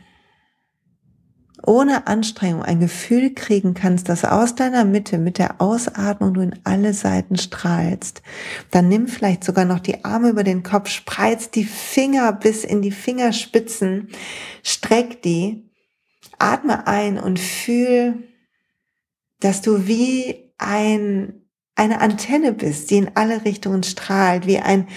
ohne 1.66 2.06
Anstrengung 2.06 2.62
ein 2.62 2.80
Gefühl 2.80 3.34
kriegen 3.34 3.74
kannst, 3.74 4.08
dass 4.08 4.24
aus 4.24 4.54
deiner 4.54 4.84
Mitte 4.84 5.18
mit 5.18 5.38
der 5.38 5.60
Ausatmung 5.60 6.34
du 6.34 6.40
in 6.40 6.58
alle 6.64 6.94
Seiten 6.94 7.36
strahlst, 7.36 8.22
dann 8.70 8.88
nimm 8.88 9.08
vielleicht 9.08 9.44
sogar 9.44 9.64
noch 9.64 9.80
die 9.80 10.04
Arme 10.04 10.30
über 10.30 10.44
den 10.44 10.62
Kopf, 10.62 10.88
spreiz 10.88 11.50
die 11.50 11.64
Finger 11.64 12.32
bis 12.32 12.64
in 12.64 12.82
die 12.82 12.92
Fingerspitzen, 12.92 14.08
streck 14.62 15.22
die, 15.22 15.70
atme 16.38 16.86
ein 16.86 17.18
und 17.18 17.40
fühl, 17.40 18.28
dass 19.40 19.62
du 19.62 19.86
wie 19.86 20.52
ein 20.58 21.48
eine 21.74 22.00
Antenne 22.00 22.52
bist, 22.52 22.90
die 22.90 22.96
in 22.96 23.12
alle 23.14 23.44
Richtungen 23.44 23.84
strahlt, 23.84 24.48
wie 24.48 24.58
ein, 24.58 24.88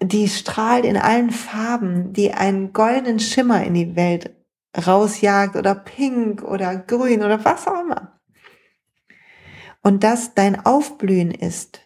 die 0.00 0.28
strahlt 0.28 0.84
in 0.84 0.96
allen 0.96 1.30
Farben, 1.30 2.12
die 2.12 2.32
einen 2.32 2.72
goldenen 2.72 3.18
Schimmer 3.18 3.64
in 3.64 3.74
die 3.74 3.96
Welt 3.96 4.30
rausjagt 4.76 5.56
oder 5.56 5.74
pink 5.74 6.42
oder 6.42 6.76
grün 6.76 7.22
oder 7.22 7.44
was 7.44 7.66
auch 7.66 7.80
immer. 7.80 8.20
Und 9.82 10.04
dass 10.04 10.34
dein 10.34 10.64
Aufblühen 10.64 11.30
ist, 11.30 11.80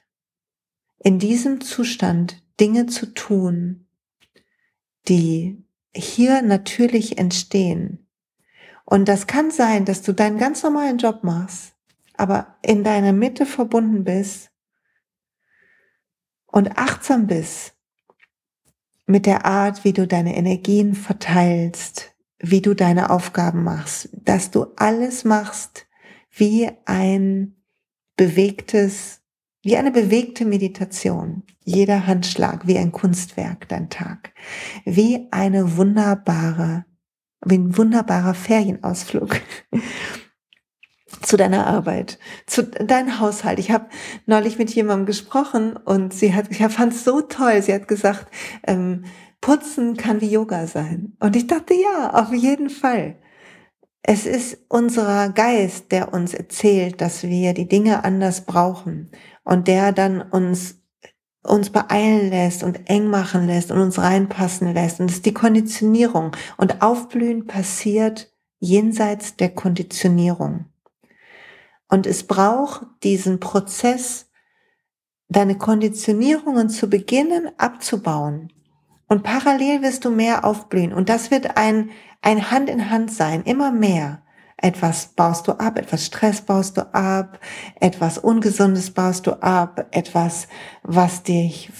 in 0.98 1.18
diesem 1.18 1.60
Zustand 1.60 2.42
Dinge 2.58 2.86
zu 2.86 3.06
tun, 3.06 3.86
die 5.08 5.64
hier 5.94 6.42
natürlich 6.42 7.18
entstehen. 7.18 8.08
Und 8.84 9.08
das 9.08 9.26
kann 9.26 9.50
sein, 9.50 9.84
dass 9.84 10.02
du 10.02 10.12
deinen 10.12 10.38
ganz 10.38 10.62
normalen 10.62 10.98
Job 10.98 11.22
machst, 11.22 11.74
aber 12.16 12.56
in 12.62 12.84
deiner 12.84 13.12
Mitte 13.12 13.46
verbunden 13.46 14.04
bist 14.04 14.50
und 16.46 16.78
achtsam 16.78 17.26
bist 17.26 17.74
mit 19.06 19.26
der 19.26 19.44
Art, 19.44 19.84
wie 19.84 19.92
du 19.92 20.06
deine 20.06 20.36
Energien 20.36 20.94
verteilst, 20.94 22.13
wie 22.50 22.60
du 22.60 22.74
deine 22.74 23.10
Aufgaben 23.10 23.64
machst, 23.64 24.10
dass 24.12 24.50
du 24.50 24.66
alles 24.76 25.24
machst 25.24 25.86
wie 26.30 26.70
ein 26.84 27.56
bewegtes, 28.16 29.22
wie 29.62 29.76
eine 29.76 29.90
bewegte 29.90 30.44
Meditation. 30.44 31.44
Jeder 31.64 32.06
Handschlag 32.06 32.66
wie 32.66 32.76
ein 32.76 32.92
Kunstwerk, 32.92 33.68
dein 33.68 33.88
Tag. 33.88 34.34
Wie 34.84 35.26
eine 35.30 35.78
wunderbare, 35.78 36.84
wie 37.44 37.56
ein 37.56 37.76
wunderbarer 37.78 38.34
Ferienausflug 38.34 39.40
zu 41.22 41.38
deiner 41.38 41.66
Arbeit, 41.66 42.18
zu 42.46 42.64
deinem 42.64 43.20
Haushalt. 43.20 43.58
Ich 43.58 43.70
habe 43.70 43.86
neulich 44.26 44.58
mit 44.58 44.74
jemandem 44.74 45.06
gesprochen 45.06 45.76
und 45.76 46.12
sie 46.12 46.34
hat, 46.34 46.50
ich 46.50 46.58
fand 46.58 46.92
es 46.92 47.04
so 47.04 47.22
toll. 47.22 47.62
Sie 47.62 47.72
hat 47.72 47.88
gesagt, 47.88 48.26
ähm, 48.66 49.04
Putzen 49.44 49.98
kann 49.98 50.22
wie 50.22 50.30
Yoga 50.30 50.66
sein. 50.66 51.18
Und 51.20 51.36
ich 51.36 51.46
dachte, 51.46 51.74
ja, 51.74 52.14
auf 52.14 52.32
jeden 52.32 52.70
Fall. 52.70 53.16
Es 54.00 54.24
ist 54.24 54.56
unser 54.70 55.28
Geist, 55.28 55.92
der 55.92 56.14
uns 56.14 56.32
erzählt, 56.32 57.02
dass 57.02 57.24
wir 57.24 57.52
die 57.52 57.68
Dinge 57.68 58.04
anders 58.04 58.46
brauchen 58.46 59.10
und 59.44 59.68
der 59.68 59.92
dann 59.92 60.22
uns 60.22 60.80
uns 61.42 61.68
beeilen 61.68 62.30
lässt 62.30 62.62
und 62.62 62.88
eng 62.88 63.08
machen 63.08 63.46
lässt 63.46 63.70
und 63.70 63.80
uns 63.80 63.98
reinpassen 63.98 64.72
lässt. 64.72 64.98
Und 64.98 65.10
das 65.10 65.16
ist 65.16 65.26
die 65.26 65.34
Konditionierung. 65.34 66.34
Und 66.56 66.80
Aufblühen 66.80 67.46
passiert 67.46 68.32
jenseits 68.60 69.36
der 69.36 69.50
Konditionierung. 69.50 70.70
Und 71.90 72.06
es 72.06 72.26
braucht 72.26 72.86
diesen 73.02 73.40
Prozess, 73.40 74.30
deine 75.28 75.58
Konditionierungen 75.58 76.70
zu 76.70 76.88
beginnen 76.88 77.50
abzubauen. 77.58 78.50
Und 79.08 79.22
parallel 79.22 79.82
wirst 79.82 80.04
du 80.04 80.10
mehr 80.10 80.44
aufblühen. 80.44 80.92
Und 80.92 81.08
das 81.08 81.30
wird 81.30 81.56
ein, 81.56 81.90
ein 82.22 82.50
Hand 82.50 82.70
in 82.70 82.90
Hand 82.90 83.12
sein, 83.12 83.42
immer 83.42 83.70
mehr. 83.70 84.22
Etwas 84.56 85.08
baust 85.08 85.48
du 85.48 85.52
ab, 85.52 85.78
etwas 85.78 86.06
Stress 86.06 86.40
baust 86.40 86.78
du 86.78 86.94
ab, 86.94 87.38
etwas 87.80 88.18
Ungesundes 88.18 88.92
baust 88.92 89.26
du 89.26 89.42
ab, 89.42 89.86
etwas, 89.90 90.48
was 90.82 91.22
dich 91.22 91.70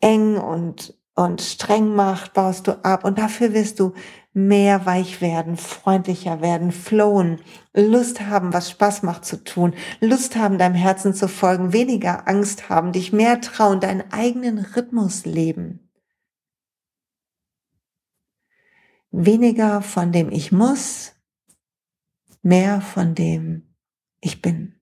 eng 0.00 0.36
und, 0.36 0.94
und 1.14 1.40
streng 1.40 1.94
macht, 1.94 2.34
baust 2.34 2.68
du 2.68 2.84
ab. 2.84 3.04
Und 3.04 3.18
dafür 3.18 3.54
wirst 3.54 3.80
du 3.80 3.92
mehr 4.32 4.86
weich 4.86 5.20
werden, 5.20 5.56
freundlicher 5.56 6.40
werden, 6.40 6.70
flowen, 6.70 7.40
Lust 7.74 8.20
haben, 8.20 8.52
was 8.52 8.70
Spaß 8.70 9.02
macht 9.02 9.24
zu 9.24 9.42
tun, 9.42 9.74
Lust 10.00 10.36
haben, 10.36 10.58
deinem 10.58 10.74
Herzen 10.74 11.14
zu 11.14 11.28
folgen, 11.28 11.72
weniger 11.72 12.28
Angst 12.28 12.68
haben, 12.68 12.92
dich 12.92 13.12
mehr 13.12 13.40
trauen, 13.40 13.80
deinen 13.80 14.04
eigenen 14.12 14.58
Rhythmus 14.58 15.24
leben. 15.24 15.87
Weniger 19.10 19.82
von 19.82 20.12
dem 20.12 20.30
ich 20.30 20.52
muss, 20.52 21.14
mehr 22.42 22.80
von 22.80 23.14
dem 23.14 23.74
ich 24.20 24.42
bin. 24.42 24.74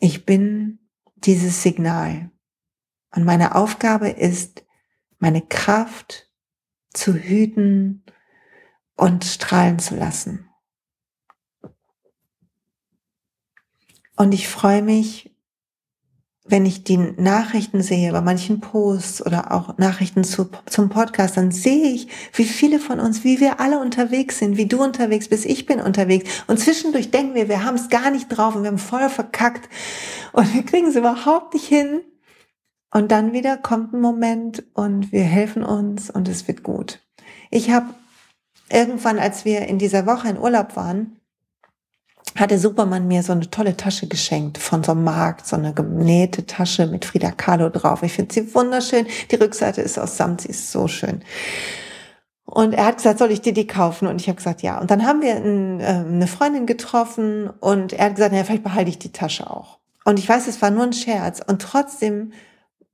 Ich 0.00 0.24
bin 0.24 0.78
dieses 1.16 1.62
Signal. 1.62 2.30
Und 3.14 3.24
meine 3.24 3.54
Aufgabe 3.54 4.10
ist, 4.10 4.64
meine 5.18 5.42
Kraft 5.42 6.30
zu 6.92 7.14
hüten 7.14 8.04
und 8.94 9.24
strahlen 9.24 9.78
zu 9.78 9.96
lassen. 9.96 10.48
Und 14.16 14.32
ich 14.32 14.48
freue 14.48 14.82
mich, 14.82 15.35
wenn 16.48 16.64
ich 16.64 16.84
die 16.84 16.96
Nachrichten 16.96 17.82
sehe, 17.82 18.12
bei 18.12 18.20
manchen 18.20 18.60
Posts 18.60 19.26
oder 19.26 19.52
auch 19.52 19.78
Nachrichten 19.78 20.22
zu, 20.22 20.48
zum 20.66 20.88
Podcast, 20.88 21.36
dann 21.36 21.50
sehe 21.50 21.92
ich, 21.92 22.08
wie 22.34 22.44
viele 22.44 22.78
von 22.78 23.00
uns, 23.00 23.24
wie 23.24 23.40
wir 23.40 23.60
alle 23.60 23.80
unterwegs 23.80 24.38
sind, 24.38 24.56
wie 24.56 24.66
du 24.66 24.82
unterwegs 24.82 25.28
bist, 25.28 25.44
ich 25.44 25.66
bin 25.66 25.80
unterwegs. 25.80 26.44
Und 26.46 26.60
zwischendurch 26.60 27.10
denken 27.10 27.34
wir, 27.34 27.48
wir 27.48 27.64
haben 27.64 27.74
es 27.74 27.88
gar 27.88 28.10
nicht 28.10 28.28
drauf 28.28 28.54
und 28.54 28.62
wir 28.62 28.70
haben 28.70 28.78
voll 28.78 29.08
verkackt 29.08 29.68
und 30.32 30.54
wir 30.54 30.62
kriegen 30.62 30.88
es 30.88 30.96
überhaupt 30.96 31.54
nicht 31.54 31.66
hin. 31.66 32.00
Und 32.92 33.10
dann 33.10 33.32
wieder 33.32 33.56
kommt 33.56 33.92
ein 33.92 34.00
Moment 34.00 34.64
und 34.74 35.12
wir 35.12 35.24
helfen 35.24 35.64
uns 35.64 36.10
und 36.10 36.28
es 36.28 36.46
wird 36.46 36.62
gut. 36.62 37.00
Ich 37.50 37.70
habe 37.70 37.92
irgendwann, 38.70 39.18
als 39.18 39.44
wir 39.44 39.66
in 39.66 39.78
dieser 39.78 40.06
Woche 40.06 40.28
in 40.28 40.38
Urlaub 40.38 40.76
waren, 40.76 41.16
hatte 42.40 42.58
Superman 42.58 43.08
mir 43.08 43.22
so 43.22 43.32
eine 43.32 43.50
tolle 43.50 43.76
Tasche 43.76 44.06
geschenkt 44.06 44.58
von 44.58 44.82
so 44.82 44.92
einem 44.92 45.04
Markt, 45.04 45.46
so 45.46 45.56
eine 45.56 45.72
genähte 45.72 46.46
Tasche 46.46 46.86
mit 46.86 47.04
Frida 47.04 47.30
Kahlo 47.30 47.68
drauf. 47.70 48.02
Ich 48.02 48.12
finde 48.12 48.34
sie 48.34 48.54
wunderschön. 48.54 49.06
Die 49.30 49.36
Rückseite 49.36 49.80
ist 49.80 49.98
aus 49.98 50.16
Samt, 50.16 50.42
sie 50.42 50.48
ist 50.48 50.70
so 50.72 50.88
schön. 50.88 51.22
Und 52.44 52.74
er 52.74 52.86
hat 52.86 52.98
gesagt, 52.98 53.18
soll 53.18 53.32
ich 53.32 53.40
dir 53.40 53.52
die 53.52 53.66
kaufen? 53.66 54.06
Und 54.06 54.20
ich 54.20 54.28
habe 54.28 54.36
gesagt, 54.36 54.62
ja. 54.62 54.80
Und 54.80 54.90
dann 54.90 55.04
haben 55.04 55.20
wir 55.20 55.34
ein, 55.36 55.80
äh, 55.80 55.84
eine 55.84 56.26
Freundin 56.26 56.66
getroffen 56.66 57.50
und 57.60 57.92
er 57.92 58.06
hat 58.06 58.14
gesagt, 58.14 58.34
ja, 58.34 58.44
vielleicht 58.44 58.62
behalte 58.62 58.90
ich 58.90 58.98
die 58.98 59.12
Tasche 59.12 59.50
auch. 59.50 59.78
Und 60.04 60.20
ich 60.20 60.28
weiß, 60.28 60.46
es 60.46 60.62
war 60.62 60.70
nur 60.70 60.84
ein 60.84 60.92
Scherz. 60.92 61.42
Und 61.44 61.60
trotzdem 61.60 62.32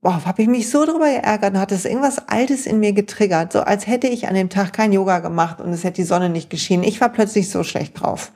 boah, 0.03 0.25
habe 0.25 0.41
ich 0.41 0.49
mich 0.49 0.69
so 0.69 0.85
drüber 0.85 1.09
geärgert 1.09 1.53
und 1.53 1.59
hat 1.59 1.71
es 1.71 1.85
irgendwas 1.85 2.27
Altes 2.27 2.65
in 2.65 2.79
mir 2.79 2.91
getriggert, 2.91 3.53
so 3.53 3.61
als 3.61 3.87
hätte 3.87 4.07
ich 4.07 4.27
an 4.27 4.35
dem 4.35 4.49
Tag 4.49 4.73
kein 4.73 4.91
Yoga 4.91 5.19
gemacht 5.19 5.61
und 5.61 5.71
es 5.71 5.85
hätte 5.85 6.01
die 6.01 6.07
Sonne 6.07 6.29
nicht 6.29 6.49
geschienen. 6.49 6.83
Ich 6.83 6.99
war 6.99 7.09
plötzlich 7.09 7.49
so 7.49 7.63
schlecht 7.63 7.99
drauf. 7.99 8.33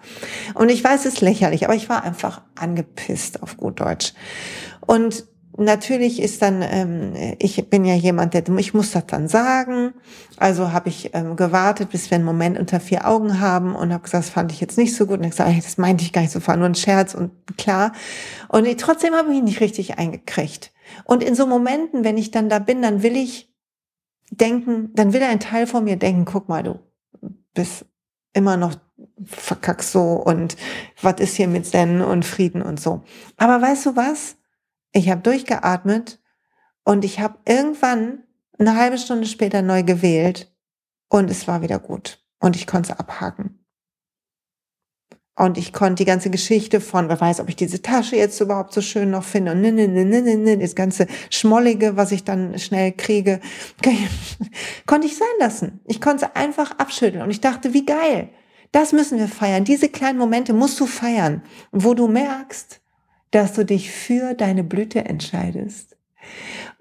Und 0.53 0.69
ich 0.69 0.83
weiß, 0.83 1.01
es 1.01 1.15
ist 1.15 1.21
lächerlich, 1.21 1.65
aber 1.65 1.75
ich 1.75 1.89
war 1.89 2.03
einfach 2.03 2.41
angepisst 2.55 3.43
auf 3.43 3.57
gut 3.57 3.81
Deutsch. 3.81 4.13
Und 4.79 5.25
natürlich 5.57 6.21
ist 6.21 6.41
dann, 6.41 6.61
ähm, 6.61 7.35
ich 7.39 7.69
bin 7.69 7.83
ja 7.83 7.95
jemand, 7.95 8.33
der, 8.33 8.47
ich 8.57 8.73
muss 8.73 8.91
das 8.91 9.05
dann 9.07 9.27
sagen. 9.27 9.93
Also 10.37 10.71
habe 10.71 10.87
ich 10.87 11.11
ähm, 11.13 11.35
gewartet, 11.35 11.89
bis 11.89 12.09
wir 12.09 12.15
einen 12.15 12.23
Moment 12.23 12.57
unter 12.57 12.79
vier 12.79 13.05
Augen 13.05 13.41
haben 13.41 13.75
und 13.75 13.91
habe 13.91 14.03
gesagt, 14.03 14.23
das 14.23 14.29
fand 14.29 14.53
ich 14.53 14.61
jetzt 14.61 14.77
nicht 14.77 14.95
so 14.95 15.05
gut. 15.05 15.17
Und 15.17 15.25
ich 15.25 15.31
gesagt, 15.31 15.51
das 15.57 15.77
meinte 15.77 16.05
ich 16.05 16.13
gar 16.13 16.21
nicht 16.21 16.31
so, 16.31 16.45
war 16.47 16.55
nur 16.55 16.67
ein 16.67 16.75
Scherz 16.75 17.13
und 17.13 17.31
klar. 17.57 17.91
Und 18.47 18.65
ich, 18.65 18.77
trotzdem 18.77 19.13
habe 19.15 19.31
ich 19.31 19.39
ihn 19.39 19.43
nicht 19.43 19.59
richtig 19.59 19.97
eingekriegt. 19.97 20.71
Und 21.05 21.23
in 21.23 21.35
so 21.35 21.47
Momenten, 21.47 22.03
wenn 22.03 22.17
ich 22.17 22.31
dann 22.31 22.49
da 22.49 22.59
bin, 22.59 22.81
dann 22.81 23.03
will 23.03 23.15
ich 23.15 23.53
denken, 24.31 24.91
dann 24.93 25.13
will 25.13 25.23
ein 25.23 25.39
Teil 25.39 25.67
von 25.67 25.83
mir 25.83 25.97
denken, 25.97 26.25
guck 26.25 26.49
mal, 26.49 26.63
du 26.63 26.79
bist 27.53 27.85
immer 28.33 28.57
noch 28.57 28.75
verkackst 29.25 29.91
so 29.91 30.13
und 30.13 30.57
was 31.01 31.19
ist 31.19 31.35
hier 31.35 31.47
mit 31.47 31.65
Zen 31.65 32.01
und 32.01 32.25
Frieden 32.25 32.61
und 32.61 32.79
so. 32.79 33.03
Aber 33.37 33.61
weißt 33.61 33.87
du 33.87 33.95
was? 33.95 34.37
Ich 34.91 35.09
habe 35.09 35.21
durchgeatmet 35.21 36.19
und 36.83 37.03
ich 37.03 37.19
habe 37.19 37.37
irgendwann 37.45 38.23
eine 38.59 38.75
halbe 38.75 38.97
Stunde 38.97 39.27
später 39.27 39.61
neu 39.61 39.83
gewählt 39.83 40.53
und 41.09 41.29
es 41.29 41.47
war 41.47 41.61
wieder 41.61 41.79
gut 41.79 42.23
und 42.39 42.55
ich 42.55 42.67
konnte 42.67 42.91
es 42.91 42.99
abhaken. 42.99 43.59
Und 45.37 45.59
ich 45.59 45.71
konnte 45.71 46.03
die 46.03 46.05
ganze 46.05 46.31
Geschichte 46.31 46.81
von, 46.81 47.09
wer 47.09 47.21
weiß, 47.21 47.39
ob 47.41 47.47
ich 47.47 47.55
diese 47.55 47.83
Tasche 47.83 48.15
jetzt 48.15 48.41
überhaupt 48.41 48.73
so 48.73 48.81
schön 48.81 49.11
noch 49.11 49.23
finde 49.23 49.51
und 49.51 49.61
ne, 49.61 49.71
ne, 49.71 49.87
ne, 49.87 50.03
ne, 50.03 50.21
ne, 50.23 50.35
ne, 50.35 50.57
das 50.57 50.73
ganze 50.73 51.05
Schmollige, 51.29 51.95
was 51.95 52.11
ich 52.11 52.23
dann 52.23 52.57
schnell 52.57 52.91
kriege, 52.91 53.39
konnte 54.87 55.05
ich 55.05 55.15
sein 55.15 55.27
lassen. 55.39 55.79
Ich 55.85 56.01
konnte 56.01 56.25
es 56.25 56.35
einfach 56.35 56.71
abschütteln 56.79 57.21
und 57.21 57.29
ich 57.29 57.39
dachte, 57.39 57.75
wie 57.75 57.85
geil. 57.85 58.29
Das 58.71 58.93
müssen 58.93 59.19
wir 59.19 59.27
feiern. 59.27 59.63
Diese 59.63 59.89
kleinen 59.89 60.17
Momente 60.17 60.53
musst 60.53 60.79
du 60.79 60.87
feiern, 60.87 61.43
wo 61.71 61.93
du 61.93 62.07
merkst, 62.07 62.81
dass 63.29 63.53
du 63.53 63.63
dich 63.63 63.91
für 63.91 64.33
deine 64.33 64.63
Blüte 64.63 65.05
entscheidest 65.05 65.97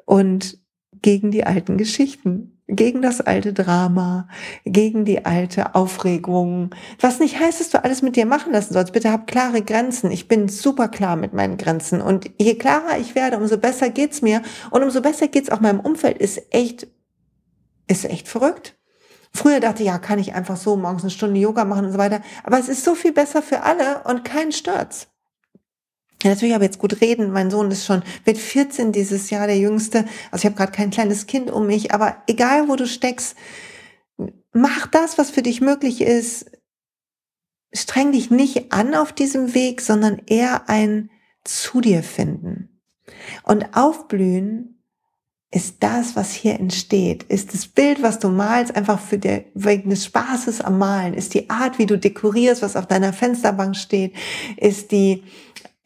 und 0.06 0.58
gegen 1.02 1.30
die 1.30 1.44
alten 1.44 1.76
Geschichten 1.76 2.55
gegen 2.68 3.00
das 3.00 3.20
alte 3.20 3.52
Drama, 3.52 4.28
gegen 4.64 5.04
die 5.04 5.24
alte 5.24 5.74
Aufregung. 5.74 6.74
Was 7.00 7.20
nicht 7.20 7.38
heißt, 7.38 7.60
dass 7.60 7.70
du 7.70 7.82
alles 7.82 8.02
mit 8.02 8.16
dir 8.16 8.26
machen 8.26 8.52
lassen 8.52 8.74
sollst. 8.74 8.92
Bitte 8.92 9.12
hab 9.12 9.26
klare 9.26 9.62
Grenzen. 9.62 10.10
Ich 10.10 10.26
bin 10.26 10.48
super 10.48 10.88
klar 10.88 11.16
mit 11.16 11.32
meinen 11.32 11.58
Grenzen. 11.58 12.00
Und 12.00 12.30
je 12.38 12.54
klarer 12.54 12.98
ich 12.98 13.14
werde, 13.14 13.36
umso 13.36 13.56
besser 13.58 13.90
geht's 13.90 14.20
mir. 14.20 14.42
Und 14.70 14.82
umso 14.82 15.00
besser 15.00 15.28
geht's 15.28 15.50
auch 15.50 15.60
meinem 15.60 15.80
Umfeld. 15.80 16.18
Ist 16.18 16.42
echt, 16.50 16.88
ist 17.86 18.04
echt 18.04 18.28
verrückt. 18.28 18.76
Früher 19.32 19.60
dachte 19.60 19.82
ich, 19.82 19.88
ja, 19.88 19.98
kann 19.98 20.18
ich 20.18 20.34
einfach 20.34 20.56
so 20.56 20.76
morgens 20.76 21.02
eine 21.02 21.10
Stunde 21.10 21.38
Yoga 21.38 21.64
machen 21.64 21.86
und 21.86 21.92
so 21.92 21.98
weiter. 21.98 22.20
Aber 22.42 22.58
es 22.58 22.68
ist 22.68 22.84
so 22.84 22.94
viel 22.94 23.12
besser 23.12 23.42
für 23.42 23.62
alle 23.62 24.02
und 24.04 24.24
kein 24.24 24.50
Stürz. 24.50 25.08
Ja, 26.22 26.30
natürlich 26.30 26.54
habe 26.54 26.64
ich 26.64 26.70
jetzt 26.70 26.78
gut 26.78 27.00
reden. 27.00 27.30
Mein 27.30 27.50
Sohn 27.50 27.70
ist 27.70 27.84
schon, 27.84 28.02
wird 28.24 28.38
14 28.38 28.92
dieses 28.92 29.30
Jahr, 29.30 29.46
der 29.46 29.58
Jüngste. 29.58 30.06
Also 30.30 30.42
ich 30.42 30.46
habe 30.46 30.56
gerade 30.56 30.72
kein 30.72 30.90
kleines 30.90 31.26
Kind 31.26 31.50
um 31.50 31.66
mich, 31.66 31.92
aber 31.92 32.22
egal 32.26 32.68
wo 32.68 32.76
du 32.76 32.86
steckst, 32.86 33.36
mach 34.52 34.86
das, 34.86 35.18
was 35.18 35.30
für 35.30 35.42
dich 35.42 35.60
möglich 35.60 36.00
ist. 36.00 36.50
Streng 37.72 38.12
dich 38.12 38.30
nicht 38.30 38.72
an 38.72 38.94
auf 38.94 39.12
diesem 39.12 39.54
Weg, 39.54 39.82
sondern 39.82 40.22
eher 40.26 40.68
ein 40.68 41.10
zu 41.44 41.80
dir 41.80 42.02
finden. 42.02 42.80
Und 43.42 43.76
aufblühen 43.76 44.76
ist 45.52 45.76
das, 45.80 46.16
was 46.16 46.32
hier 46.32 46.58
entsteht, 46.58 47.22
ist 47.22 47.54
das 47.54 47.66
Bild, 47.66 48.02
was 48.02 48.18
du 48.18 48.28
malst, 48.28 48.74
einfach 48.74 49.00
für 49.00 49.16
der, 49.16 49.44
wegen 49.54 49.90
des 49.90 50.04
Spaßes 50.04 50.60
am 50.60 50.78
Malen, 50.78 51.14
ist 51.14 51.34
die 51.34 51.48
Art, 51.48 51.78
wie 51.78 51.86
du 51.86 51.96
dekorierst, 51.96 52.62
was 52.62 52.76
auf 52.76 52.86
deiner 52.86 53.12
Fensterbank 53.12 53.76
steht, 53.76 54.12
ist 54.56 54.90
die, 54.90 55.22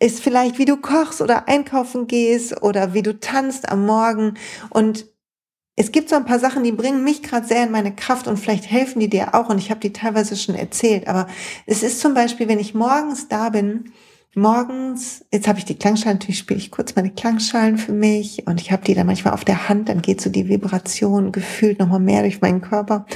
ist 0.00 0.20
vielleicht, 0.20 0.58
wie 0.58 0.64
du 0.64 0.76
kochst 0.78 1.20
oder 1.20 1.46
einkaufen 1.46 2.06
gehst 2.06 2.62
oder 2.62 2.94
wie 2.94 3.02
du 3.02 3.18
tanzt 3.20 3.68
am 3.70 3.86
Morgen. 3.86 4.34
Und 4.70 5.06
es 5.76 5.92
gibt 5.92 6.08
so 6.08 6.16
ein 6.16 6.24
paar 6.24 6.38
Sachen, 6.38 6.64
die 6.64 6.72
bringen 6.72 7.04
mich 7.04 7.22
gerade 7.22 7.46
sehr 7.46 7.64
in 7.64 7.70
meine 7.70 7.94
Kraft 7.94 8.26
und 8.26 8.38
vielleicht 8.38 8.70
helfen 8.70 9.00
die 9.00 9.08
dir 9.08 9.34
auch. 9.34 9.48
Und 9.48 9.58
ich 9.58 9.70
habe 9.70 9.80
die 9.80 9.92
teilweise 9.92 10.36
schon 10.36 10.54
erzählt, 10.54 11.06
aber 11.06 11.26
es 11.66 11.82
ist 11.82 12.00
zum 12.00 12.14
Beispiel, 12.14 12.48
wenn 12.48 12.58
ich 12.58 12.74
morgens 12.74 13.28
da 13.28 13.50
bin, 13.50 13.92
morgens, 14.34 15.24
jetzt 15.32 15.48
habe 15.48 15.58
ich 15.58 15.64
die 15.64 15.76
Klangschalen, 15.76 16.18
natürlich 16.18 16.38
spiele 16.38 16.60
ich 16.60 16.70
kurz 16.70 16.94
meine 16.96 17.10
Klangschalen 17.10 17.78
für 17.78 17.92
mich 17.92 18.46
und 18.46 18.60
ich 18.60 18.72
habe 18.72 18.84
die 18.84 18.94
dann 18.94 19.06
manchmal 19.06 19.34
auf 19.34 19.44
der 19.44 19.68
Hand, 19.68 19.88
dann 19.88 20.02
geht 20.02 20.20
so 20.20 20.30
die 20.30 20.48
Vibration 20.48 21.32
gefühlt 21.32 21.78
nochmal 21.78 22.00
mehr 22.00 22.22
durch 22.22 22.40
meinen 22.40 22.60
Körper. 22.60 23.06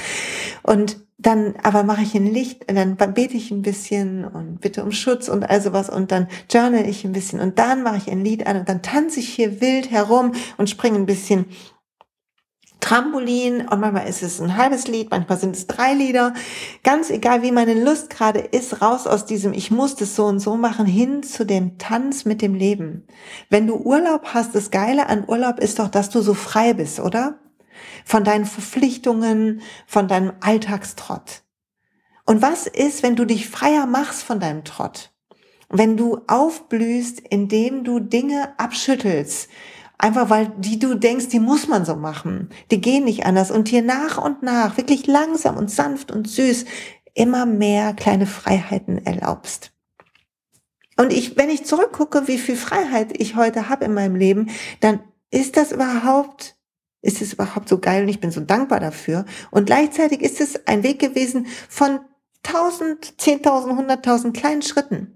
Und 0.62 1.04
dann 1.25 1.55
aber 1.63 1.83
mache 1.83 2.03
ich 2.03 2.15
ein 2.15 2.33
Licht, 2.33 2.65
dann 2.67 2.97
bete 2.97 3.37
ich 3.37 3.51
ein 3.51 3.63
bisschen 3.63 4.25
und 4.25 4.61
bitte 4.61 4.85
um 4.85 4.93
Schutz 4.93 5.29
und 5.29 5.49
all 5.49 5.61
sowas 5.61 5.89
und 5.89 6.13
dann 6.13 6.29
journal 6.51 6.87
ich 6.87 7.05
ein 7.05 7.13
bisschen 7.13 7.41
und 7.41 7.59
dann 7.59 7.83
mache 7.83 7.97
ich 7.97 8.11
ein 8.11 8.25
Lied 8.25 8.47
an 8.47 8.59
und 8.59 8.69
dann 8.69 8.83
tanze 8.83 9.21
ich 9.21 9.29
hier 9.29 9.61
wild 9.61 9.91
herum 9.91 10.33
und 10.59 10.71
springe 10.71 10.97
ein 10.97 11.07
bisschen 11.07 11.47
Trampolin 12.85 13.67
und 13.67 13.81
manchmal 13.81 14.07
ist 14.07 14.23
es 14.23 14.43
ein 14.43 14.59
halbes 14.59 14.87
Lied, 14.89 15.11
manchmal 15.11 15.39
sind 15.39 15.57
es 15.57 15.67
drei 15.67 15.95
Lieder. 15.95 16.35
Ganz 16.83 17.09
egal, 17.09 17.41
wie 17.41 17.51
meine 17.51 17.73
Lust 17.83 18.11
gerade 18.11 18.41
ist, 18.41 18.83
raus 18.83 19.07
aus 19.07 19.25
diesem 19.25 19.55
Ich 19.55 19.71
muss 19.71 19.97
das 19.97 20.15
so 20.15 20.27
und 20.27 20.39
so 20.39 20.59
machen, 20.59 20.85
hin 20.85 21.23
zu 21.23 21.47
dem 21.47 21.79
Tanz 21.79 22.27
mit 22.27 22.43
dem 22.43 22.55
Leben. 22.55 23.07
Wenn 23.49 23.67
du 23.67 23.77
Urlaub 23.77 24.35
hast, 24.35 24.55
das 24.55 24.71
Geile 24.71 25.09
an 25.09 25.25
Urlaub 25.27 25.61
ist 25.61 25.79
doch, 25.79 25.89
dass 25.89 26.11
du 26.11 26.21
so 26.21 26.35
frei 26.35 26.75
bist, 26.75 27.01
oder? 27.01 27.39
Von 28.05 28.25
deinen 28.25 28.45
Verpflichtungen, 28.45 29.63
von 29.87 30.09
deinem 30.09 30.33
Alltagstrott. 30.41 31.43
Und 32.27 32.43
was 32.43 32.67
ist, 32.67 33.03
wenn 33.03 33.17
du 33.17 33.25
dich 33.25 33.49
freier 33.49 33.87
machst 33.87 34.23
von 34.23 34.41
deinem 34.41 34.65
Trott? 34.65 35.13
Wenn 35.69 35.97
du 35.97 36.21
aufblühst, 36.27 37.21
indem 37.21 37.85
du 37.85 38.01
Dinge 38.01 38.59
abschüttelst, 38.59 39.49
Einfach 39.97 40.29
weil 40.29 40.53
die 40.59 40.79
du 40.79 40.97
denkst, 40.97 41.29
die 41.29 41.41
muss 41.41 41.69
man 41.69 41.85
so 41.85 41.95
machen. 41.95 42.51
Die 42.71 42.81
gehen 42.81 43.05
nicht 43.05 43.27
anders. 43.27 43.51
Und 43.51 43.69
hier 43.69 43.83
nach 43.83 44.19
und 44.19 44.43
nach, 44.43 44.77
wirklich 44.77 45.07
langsam 45.07 45.57
und 45.57 45.71
sanft 45.71 46.11
und 46.11 46.29
süß, 46.29 46.65
immer 47.15 47.47
mehr 47.47 47.95
kleine 47.95 48.27
Freiheiten 48.27 48.99
erlaubst. 49.07 49.73
Und 50.97 51.13
ich, 51.13 51.37
wenn 51.37 51.49
ich 51.49 51.65
zurückgucke, 51.65 52.29
wie 52.29 52.39
viel 52.39 52.57
Freiheit 52.57 53.19
ich 53.19 53.37
heute 53.37 53.69
habe 53.69 53.85
in 53.85 53.95
meinem 53.95 54.17
Leben, 54.17 54.51
dann 54.81 55.01
ist 55.31 55.57
das 55.57 55.73
überhaupt, 55.73 56.57
ist 57.05 57.23
es 57.23 57.35
überhaupt 57.35 57.69
so 57.69 57.79
geil 57.79 58.03
und 58.03 58.09
ich 58.09 58.21
bin 58.21 58.31
so 58.31 58.40
dankbar 58.40 58.81
dafür. 58.81 59.25
Und 59.51 59.67
gleichzeitig 59.67 60.23
ist 60.23 60.40
es 60.40 60.67
ein 60.67 60.83
Weg 60.83 60.99
gewesen 60.99 61.47
von 61.69 62.01
tausend, 62.43 63.21
zehntausend, 63.21 63.77
hunderttausend 63.77 64.37
kleinen 64.37 64.62
Schritten 64.62 65.14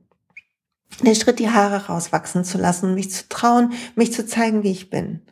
der 1.02 1.14
Schritt, 1.14 1.38
die 1.38 1.50
Haare 1.50 1.86
rauswachsen 1.86 2.44
zu 2.44 2.58
lassen, 2.58 2.94
mich 2.94 3.10
zu 3.10 3.28
trauen, 3.28 3.72
mich 3.94 4.12
zu 4.12 4.26
zeigen, 4.26 4.62
wie 4.62 4.72
ich 4.72 4.90
bin. 4.90 5.22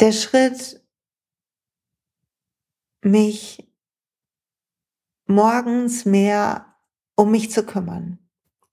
Der 0.00 0.12
Schritt, 0.12 0.82
mich 3.02 3.70
morgens 5.26 6.04
mehr 6.04 6.74
um 7.14 7.30
mich 7.30 7.50
zu 7.50 7.64
kümmern 7.64 8.18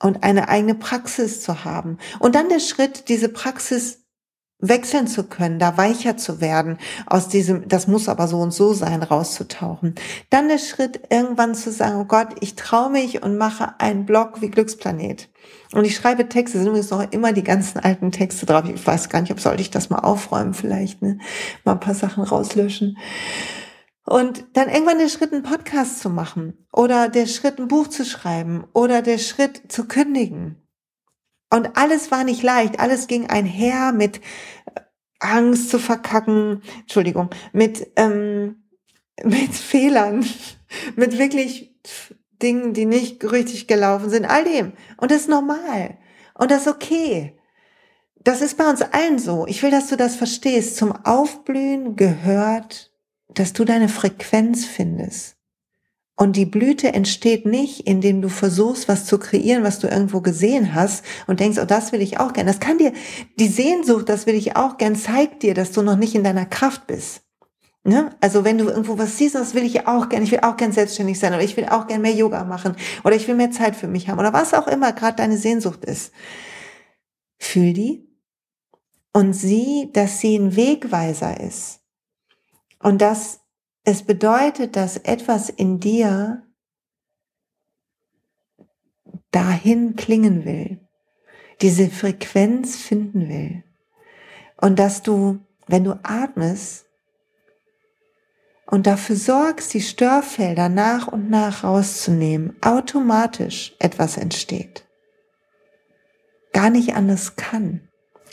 und 0.02 0.24
eine 0.24 0.50
eigene 0.50 0.76
Praxis 0.76 1.42
zu 1.42 1.64
haben. 1.64 1.98
Und 2.20 2.36
dann 2.36 2.50
der 2.50 2.60
Schritt, 2.60 3.10
diese 3.10 3.30
Praxis 3.30 4.07
wechseln 4.60 5.08
zu 5.08 5.24
können, 5.24 5.60
da 5.60 5.78
weicher 5.78 6.18
zu 6.18 6.42
werden, 6.42 6.78
aus 7.06 7.28
diesem, 7.28 7.68
das 7.68 7.88
muss 7.88 8.10
aber 8.10 8.28
so 8.28 8.40
und 8.40 8.52
so 8.52 8.74
sein, 8.74 9.04
rauszutauchen. 9.04 9.96
Dann 10.30 10.48
der 10.48 10.58
Schritt, 10.58 11.00
irgendwann 11.10 11.54
zu 11.54 11.72
sagen, 11.72 11.98
oh 12.00 12.06
Gott, 12.06 12.30
ich 12.40 12.56
traue 12.56 12.90
mich 12.90 13.22
und 13.22 13.38
mache 13.38 13.80
einen 13.80 14.06
Blog 14.06 14.42
wie 14.42 14.50
Glücksplanet. 14.50 15.30
Und 15.74 15.86
ich 15.86 15.96
schreibe 15.96 16.28
Texte, 16.28 16.58
sind 16.58 16.68
übrigens 16.68 16.90
noch 16.90 17.12
immer 17.12 17.34
die 17.34 17.44
ganzen 17.44 17.80
alten 17.80 18.12
Texte 18.12 18.46
drauf. 18.46 18.64
Ich 18.68 18.86
weiß 18.86 19.10
gar 19.10 19.22
nicht, 19.22 19.32
ob 19.32 19.40
sollte 19.40 19.62
ich 19.62 19.70
das 19.70 19.90
mal 19.90 20.00
aufräumen 20.00 20.54
vielleicht, 20.54 21.02
ne? 21.02 21.20
Mal 21.64 21.74
ein 21.74 21.80
paar 21.80 21.94
Sachen 21.94 22.24
rauslöschen. 22.24 22.98
Und 24.06 24.46
dann 24.54 24.70
irgendwann 24.70 25.00
der 25.00 25.10
Schritt, 25.10 25.34
einen 25.34 25.44
Podcast 25.44 26.00
zu 26.00 26.10
machen 26.10 26.66
oder 26.72 27.10
der 27.10 27.28
Schritt, 27.28 27.60
ein 27.60 27.68
Buch 27.68 27.88
zu 27.88 28.06
schreiben 28.06 28.64
oder 28.74 29.02
der 29.02 29.18
Schritt 29.18 29.70
zu 29.70 29.86
kündigen 29.86 30.67
und 31.50 31.78
alles 31.78 32.12
war 32.12 32.24
nicht 32.24 32.44
leicht. 32.44 32.80
Alles 32.80 33.08
ging 33.08 33.28
einher 33.28 33.92
mit 33.94 34.18
äh, 34.18 34.82
Angst 35.20 35.70
zu 35.70 35.80
verkacken, 35.80 36.62
Entschuldigung, 36.82 37.30
mit, 37.54 37.92
ähm, 37.96 38.64
mit 39.24 39.54
Fehlern, 39.54 40.26
mit 40.96 41.18
wirklich 41.18 41.76
Dingen, 42.42 42.74
die 42.74 42.86
nicht 42.86 43.24
richtig 43.32 43.68
gelaufen 43.68 44.10
sind, 44.10 44.26
all 44.26 44.44
dem. 44.44 44.74
Und 44.98 45.12
das 45.12 45.22
ist 45.22 45.30
normal. 45.30 45.98
Und 46.36 46.52
das 46.52 46.62
ist 46.62 46.68
okay. 46.68 47.38
Das 48.16 48.42
ist 48.42 48.58
bei 48.58 48.70
uns 48.70 48.82
allen 48.82 49.20
so. 49.20 49.48
Ich 49.48 49.64
will, 49.64 49.72
dass 49.72 49.88
du 49.88 49.96
das 49.96 50.16
verstehst. 50.16 50.76
Zum 50.76 50.92
Aufblühen 50.92 51.96
gehört, 51.96 52.92
dass 53.30 53.54
du 53.54 53.64
deine 53.64 53.90
Frequenz 53.90 54.66
findest. 54.66 55.37
Und 56.20 56.36
die 56.36 56.48
Blüte 56.48 56.94
entsteht 56.94 57.46
nicht, 57.46 57.82
indem 57.82 58.24
du 58.24 58.30
versuchst, 58.30 58.88
was 58.88 59.06
zu 59.06 59.20
kreieren, 59.20 59.64
was 59.64 59.78
du 59.78 59.88
irgendwo 59.88 60.20
gesehen 60.20 60.74
hast 60.74 61.06
und 61.28 61.40
denkst, 61.40 61.60
oh, 61.62 61.66
das 61.66 61.92
will 61.92 62.02
ich 62.02 62.20
auch 62.20 62.34
gern. 62.34 62.48
Das 62.48 62.60
kann 62.60 62.80
dir, 62.80 62.92
die 63.40 63.48
Sehnsucht, 63.48 64.10
das 64.10 64.26
will 64.26 64.34
ich 64.34 64.56
auch 64.56 64.78
gern, 64.78 64.96
zeigt 64.96 65.44
dir, 65.44 65.54
dass 65.54 65.72
du 65.72 65.84
noch 65.84 65.96
nicht 65.96 66.16
in 66.16 66.24
deiner 66.24 66.48
Kraft 66.48 66.88
bist. 66.88 67.22
Ne? 67.84 68.16
Also 68.20 68.44
wenn 68.44 68.58
du 68.58 68.66
irgendwo 68.66 68.98
was 68.98 69.18
siehst, 69.18 69.36
das 69.36 69.54
will 69.54 69.64
ich 69.64 69.86
auch 69.88 70.10
gern, 70.10 70.24
ich 70.24 70.32
will 70.32 70.42
auch 70.42 70.58
gern 70.58 70.72
selbstständig 70.72 71.20
sein 71.20 71.34
oder 71.34 71.44
ich 71.44 71.56
will 71.56 71.68
auch 71.70 71.86
gern 71.86 72.02
mehr 72.02 72.14
Yoga 72.14 72.44
machen 72.44 72.76
oder 73.04 73.16
ich 73.16 73.28
will 73.28 73.36
mehr 73.36 73.52
Zeit 73.52 73.76
für 73.76 73.88
mich 73.88 74.10
haben 74.10 74.20
oder 74.20 74.34
was 74.34 74.56
auch 74.56 74.68
immer 74.68 74.94
gerade 74.94 75.18
deine 75.18 75.38
Sehnsucht 75.38 75.86
ist. 75.86 76.12
Fühl 77.38 77.74
die 77.74 78.10
und 79.14 79.34
sieh, 79.34 79.92
dass 79.94 80.20
sie 80.20 80.36
ein 80.36 80.56
Wegweiser 80.56 81.40
ist 81.40 81.80
und 82.80 83.02
dass 83.02 83.40
es 83.88 84.04
bedeutet, 84.04 84.76
dass 84.76 84.98
etwas 84.98 85.48
in 85.48 85.80
dir 85.80 86.44
dahin 89.32 89.96
klingen 89.96 90.44
will, 90.44 90.86
diese 91.62 91.90
Frequenz 91.90 92.76
finden 92.76 93.30
will. 93.30 93.64
Und 94.58 94.78
dass 94.78 95.04
du, 95.04 95.40
wenn 95.68 95.86
du 95.86 95.98
atmest 96.04 96.86
und 98.66 98.88
dafür 98.88 99.16
sorgst, 99.16 99.74
die 99.74 99.80
Störfelder 99.80 100.68
nach 100.68 101.08
und 101.08 101.30
nach 101.30 101.64
rauszunehmen, 101.64 102.58
automatisch 102.62 103.74
etwas 103.80 104.18
entsteht. 104.18 104.86
Gar 106.52 106.72
nicht 106.72 106.94
anders 106.94 107.38
kann 107.38 107.88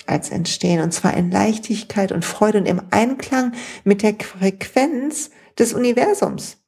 als 0.07 0.31
entstehen. 0.31 0.83
Und 0.83 0.91
zwar 0.91 1.17
in 1.17 1.31
Leichtigkeit 1.31 2.11
und 2.11 2.25
Freude 2.25 2.59
und 2.59 2.67
im 2.67 2.83
Einklang 2.91 3.53
mit 3.85 4.03
der 4.03 4.17
Frequenz 4.17 5.31
des 5.59 5.75
Universums. 5.75 6.59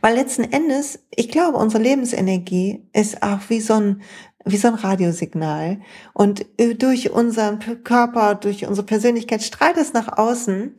Weil 0.00 0.14
letzten 0.14 0.44
Endes, 0.44 1.00
ich 1.14 1.28
glaube, 1.28 1.58
unsere 1.58 1.82
Lebensenergie 1.82 2.88
ist 2.92 3.22
auch 3.22 3.40
wie 3.48 3.60
so 3.60 3.74
ein, 3.74 4.02
wie 4.44 4.56
so 4.56 4.68
ein 4.68 4.74
Radiosignal. 4.74 5.80
Und 6.14 6.46
äh, 6.58 6.74
durch 6.74 7.10
unseren 7.10 7.58
Körper, 7.84 8.34
durch 8.36 8.66
unsere 8.66 8.86
Persönlichkeit 8.86 9.42
strahlt 9.42 9.76
es 9.76 9.92
nach 9.92 10.16
außen, 10.16 10.76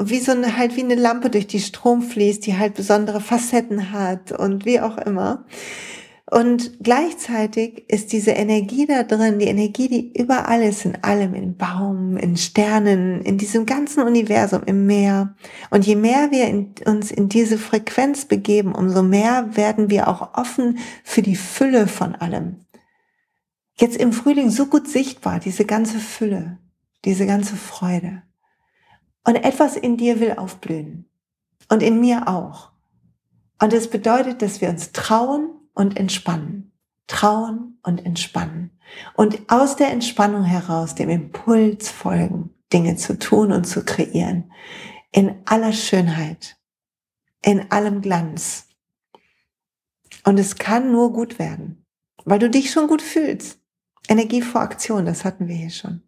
wie 0.00 0.18
so 0.20 0.32
eine, 0.32 0.56
halt 0.56 0.76
wie 0.76 0.82
eine 0.82 0.94
Lampe 0.94 1.30
durch 1.30 1.46
die 1.46 1.60
Strom 1.60 2.02
fließt, 2.02 2.46
die 2.46 2.56
halt 2.56 2.74
besondere 2.74 3.20
Facetten 3.20 3.92
hat 3.92 4.32
und 4.32 4.64
wie 4.64 4.80
auch 4.80 4.98
immer. 4.98 5.44
Und 6.30 6.82
gleichzeitig 6.82 7.84
ist 7.90 8.12
diese 8.12 8.30
Energie 8.30 8.86
da 8.86 9.02
drin, 9.02 9.38
die 9.38 9.46
Energie, 9.46 9.88
die 9.88 10.18
überall 10.18 10.62
ist, 10.62 10.86
in 10.86 11.04
allem, 11.04 11.34
in 11.34 11.56
Baum, 11.56 12.16
in 12.16 12.38
Sternen, 12.38 13.20
in 13.20 13.36
diesem 13.36 13.66
ganzen 13.66 14.02
Universum, 14.02 14.62
im 14.64 14.86
Meer. 14.86 15.36
Und 15.70 15.86
je 15.86 15.96
mehr 15.96 16.30
wir 16.30 16.46
in, 16.48 16.74
uns 16.86 17.10
in 17.10 17.28
diese 17.28 17.58
Frequenz 17.58 18.24
begeben, 18.24 18.74
umso 18.74 19.02
mehr 19.02 19.54
werden 19.56 19.90
wir 19.90 20.08
auch 20.08 20.34
offen 20.34 20.78
für 21.04 21.20
die 21.20 21.36
Fülle 21.36 21.86
von 21.86 22.14
allem. 22.14 22.64
Jetzt 23.76 23.96
im 23.96 24.12
Frühling 24.12 24.48
so 24.48 24.66
gut 24.66 24.88
sichtbar, 24.88 25.40
diese 25.40 25.66
ganze 25.66 25.98
Fülle, 25.98 26.58
diese 27.04 27.26
ganze 27.26 27.56
Freude. 27.56 28.22
Und 29.26 29.36
etwas 29.36 29.76
in 29.76 29.98
dir 29.98 30.20
will 30.20 30.32
aufblühen. 30.32 31.06
Und 31.68 31.82
in 31.82 32.00
mir 32.00 32.28
auch. 32.28 32.70
Und 33.60 33.72
es 33.72 33.88
bedeutet, 33.88 34.42
dass 34.42 34.60
wir 34.60 34.70
uns 34.70 34.92
trauen, 34.92 35.53
und 35.74 35.98
entspannen. 35.98 36.72
Trauen 37.06 37.78
und 37.82 38.06
entspannen. 38.06 38.78
Und 39.14 39.50
aus 39.50 39.76
der 39.76 39.90
Entspannung 39.90 40.44
heraus 40.44 40.94
dem 40.94 41.10
Impuls 41.10 41.90
folgen, 41.90 42.54
Dinge 42.72 42.96
zu 42.96 43.18
tun 43.18 43.52
und 43.52 43.64
zu 43.64 43.84
kreieren. 43.84 44.50
In 45.12 45.36
aller 45.44 45.72
Schönheit 45.72 46.56
in 47.44 47.70
allem 47.70 48.00
Glanz. 48.00 48.68
Und 50.24 50.38
es 50.38 50.56
kann 50.56 50.90
nur 50.90 51.12
gut 51.12 51.38
werden, 51.38 51.84
weil 52.24 52.38
du 52.38 52.48
dich 52.48 52.70
schon 52.70 52.88
gut 52.88 53.02
fühlst. 53.02 53.58
Energie 54.08 54.42
vor 54.42 54.62
Aktion, 54.62 55.06
das 55.06 55.24
hatten 55.24 55.48
wir 55.48 55.54
hier 55.54 55.70
schon. 55.70 56.02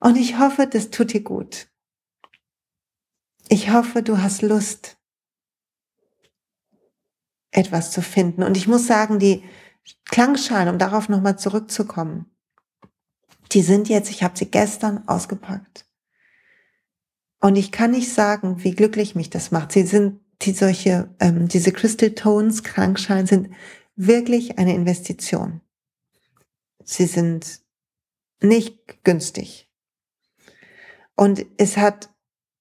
Und 0.00 0.16
ich 0.16 0.38
hoffe, 0.38 0.66
das 0.66 0.90
tut 0.90 1.12
dir 1.12 1.22
gut. 1.22 1.68
Ich 3.48 3.70
hoffe, 3.70 4.02
du 4.02 4.18
hast 4.18 4.42
Lust, 4.42 4.97
etwas 7.58 7.90
zu 7.90 8.02
finden. 8.02 8.42
Und 8.42 8.56
ich 8.56 8.68
muss 8.68 8.86
sagen, 8.86 9.18
die 9.18 9.42
Klangschalen, 10.04 10.68
um 10.68 10.78
darauf 10.78 11.08
nochmal 11.08 11.38
zurückzukommen, 11.38 12.26
die 13.52 13.62
sind 13.62 13.88
jetzt, 13.88 14.10
ich 14.10 14.22
habe 14.22 14.38
sie 14.38 14.46
gestern 14.46 15.06
ausgepackt. 15.08 15.86
Und 17.40 17.56
ich 17.56 17.72
kann 17.72 17.90
nicht 17.90 18.12
sagen, 18.12 18.62
wie 18.62 18.72
glücklich 18.72 19.14
mich 19.14 19.30
das 19.30 19.50
macht. 19.50 19.72
Sie 19.72 19.82
sind 19.82 20.20
die 20.42 20.52
solche, 20.52 21.12
ähm, 21.18 21.48
diese 21.48 21.72
Crystal 21.72 22.10
Tones, 22.10 22.62
Klangschalen 22.62 23.26
sind 23.26 23.50
wirklich 23.96 24.58
eine 24.58 24.74
Investition. 24.74 25.60
Sie 26.84 27.06
sind 27.06 27.60
nicht 28.40 29.02
günstig. 29.02 29.68
Und 31.16 31.44
es 31.56 31.76
hat 31.76 32.10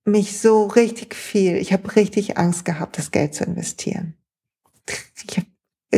mich 0.06 0.40
so 0.40 0.66
richtig 0.66 1.14
viel, 1.14 1.58
ich 1.58 1.72
habe 1.72 1.96
richtig 1.96 2.38
Angst 2.38 2.66
gehabt, 2.66 2.98
das 2.98 3.12
Geld 3.12 3.36
zu 3.36 3.44
investieren. 3.44 4.16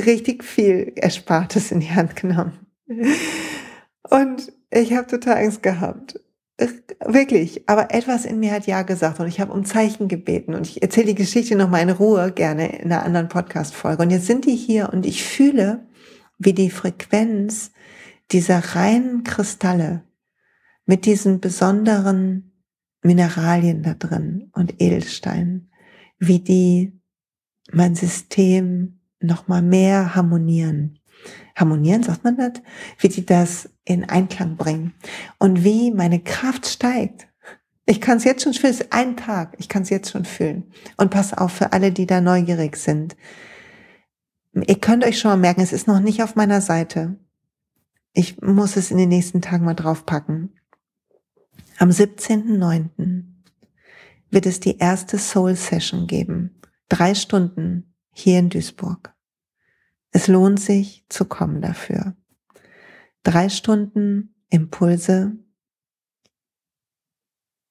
Richtig 0.06 0.44
viel 0.44 0.94
Erspartes 0.96 1.72
in 1.72 1.80
die 1.80 1.92
Hand 1.92 2.16
genommen. 2.16 2.54
Und 4.10 4.52
ich 4.72 4.94
habe 4.94 5.08
total 5.08 5.38
Angst 5.38 5.64
gehabt. 5.64 6.20
Wirklich, 7.06 7.70
aber 7.70 7.94
etwas 7.94 8.26
in 8.26 8.40
mir 8.40 8.52
hat 8.52 8.68
ja 8.68 8.82
gesagt 8.82 9.20
und 9.22 9.28
ich 9.28 9.40
habe 9.40 9.54
um 9.54 9.64
Zeichen 9.64 10.10
gebeten 10.10 10.54
und 10.54 10.68
ich 10.68 10.82
erzähle 10.82 11.08
die 11.08 11.16
Geschichte 11.16 11.56
noch 11.56 11.70
mal 11.70 11.82
in 11.82 11.90
Ruhe 11.90 12.34
gerne 12.34 12.80
in 12.80 12.92
einer 12.92 13.04
anderen 13.04 13.30
Podcast 13.30 13.74
Folge 13.74 14.04
und 14.04 14.10
jetzt 14.10 14.26
sind 14.26 14.46
die 14.46 14.56
hier 14.56 14.90
und 14.92 15.06
ich 15.06 15.24
fühle, 15.24 15.88
wie 16.38 16.52
die 16.52 16.70
Frequenz 16.70 17.72
dieser 18.32 18.60
reinen 18.76 19.24
Kristalle 19.24 20.04
mit 20.86 21.06
diesen 21.06 21.40
besonderen 21.40 22.52
Mineralien 23.02 23.84
da 23.84 23.94
drin 23.94 24.50
und 24.54 24.82
Edelsteinen, 24.82 25.72
wie 26.18 26.40
die 26.40 27.00
mein 27.72 27.96
System 27.96 28.99
noch 29.20 29.48
mal 29.48 29.62
mehr 29.62 30.16
harmonieren. 30.16 31.00
Harmonieren, 31.56 32.04
sagt 32.04 32.24
man 32.24 32.38
das? 32.38 32.54
Wie 33.00 33.10
die 33.10 33.26
das 33.26 33.70
in 33.84 34.06
Einklang 34.06 34.56
bringen 34.56 34.94
und 35.38 35.64
wie 35.64 35.92
meine 35.92 36.20
Kraft 36.20 36.68
steigt. 36.68 37.28
Ich 37.86 38.00
kann 38.00 38.18
es 38.18 38.24
jetzt 38.24 38.44
schon 38.44 38.54
fühlen, 38.54 38.74
es 38.74 38.82
ist 38.82 38.94
ein 38.94 39.18
Tag, 39.18 39.56
ich 39.58 39.68
kann 39.68 39.82
es 39.82 39.90
jetzt 39.90 40.12
schon 40.12 40.24
fühlen. 40.24 40.72
Und 40.96 41.10
pass 41.10 41.34
auf 41.34 41.52
für 41.52 41.74
alle, 41.74 41.92
die 41.92 42.06
da 42.06 42.22
neugierig 42.22 42.78
sind. 42.78 43.18
Ihr 44.54 44.80
könnt 44.80 45.04
euch 45.04 45.20
schon 45.20 45.32
mal 45.32 45.38
merken, 45.38 45.62
es 45.62 45.74
ist 45.74 45.88
noch 45.88 46.00
nicht 46.00 46.22
auf 46.22 46.36
meiner 46.36 46.62
Seite. 46.62 47.18
Ich 48.14 48.42
muss 48.42 48.76
es 48.76 48.92
in 48.92 48.98
den 48.98 49.10
nächsten 49.10 49.42
Tagen 49.42 49.66
mal 49.66 49.74
draufpacken. 49.74 50.54
Am 51.78 51.90
17.09. 51.90 53.24
wird 54.30 54.46
es 54.46 54.60
die 54.60 54.78
erste 54.78 55.18
Soul 55.18 55.56
Session 55.56 56.08
geben. 56.08 56.62
Drei 56.90 57.16
Stunden 57.16 57.89
hier 58.20 58.40
in 58.40 58.50
Duisburg. 58.50 59.14
Es 60.12 60.28
lohnt 60.28 60.60
sich 60.60 61.06
zu 61.10 61.26
kommen 61.26 61.62
dafür. 61.62 62.16
Drei 63.24 63.50
Stunden 63.50 64.36
Impulse, 64.50 65.38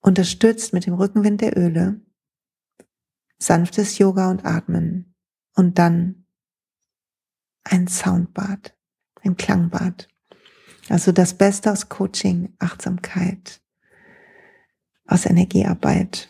unterstützt 0.01 0.73
mit 0.73 0.87
dem 0.87 0.95
Rückenwind 0.95 1.41
der 1.41 1.59
Öle, 1.59 2.01
sanftes 3.39 3.99
Yoga 3.99 4.31
und 4.31 4.45
Atmen 4.45 5.15
und 5.55 5.79
dann 5.79 6.27
ein 7.65 7.89
Soundbad, 7.89 8.77
ein 9.23 9.37
Klangbad. 9.37 10.09
Also 10.89 11.13
das 11.13 11.35
Beste 11.35 11.71
aus 11.71 11.89
Coaching, 11.89 12.55
Achtsamkeit, 12.59 13.61
aus 15.07 15.27
Energiearbeit. 15.27 16.29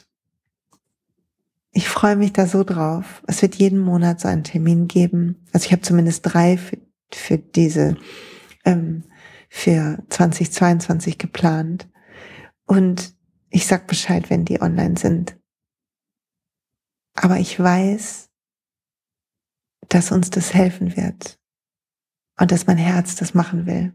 Ich 1.73 1.89
freue 1.89 2.17
mich 2.17 2.33
da 2.33 2.47
so 2.47 2.65
drauf. 2.65 3.23
Es 3.27 3.43
wird 3.43 3.57
jeden 3.57 3.79
Monat 3.79 4.21
so 4.21 4.29
einen 4.29 4.45
Termin 4.45 4.89
geben. 4.89 5.45
Also 5.53 5.67
ich 5.67 5.73
habe 5.73 5.83
zumindest 5.83 6.23
drei 6.23 6.57
für, 6.57 6.79
für 7.13 7.39
diese, 7.39 7.97
ähm, 8.65 9.05
für 9.49 10.03
2022 10.09 11.19
geplant. 11.19 11.89
Und 12.67 13.15
ich 13.51 13.67
sag 13.67 13.87
Bescheid, 13.87 14.31
wenn 14.31 14.45
die 14.45 14.61
online 14.61 14.97
sind. 14.97 15.37
Aber 17.15 17.39
ich 17.39 17.59
weiß, 17.59 18.31
dass 19.89 20.13
uns 20.13 20.31
das 20.31 20.55
helfen 20.55 20.97
wird 20.97 21.39
und 22.39 22.53
dass 22.53 22.67
mein 22.67 22.77
Herz 22.77 23.17
das 23.17 23.35
machen 23.35 23.67
will. 23.67 23.93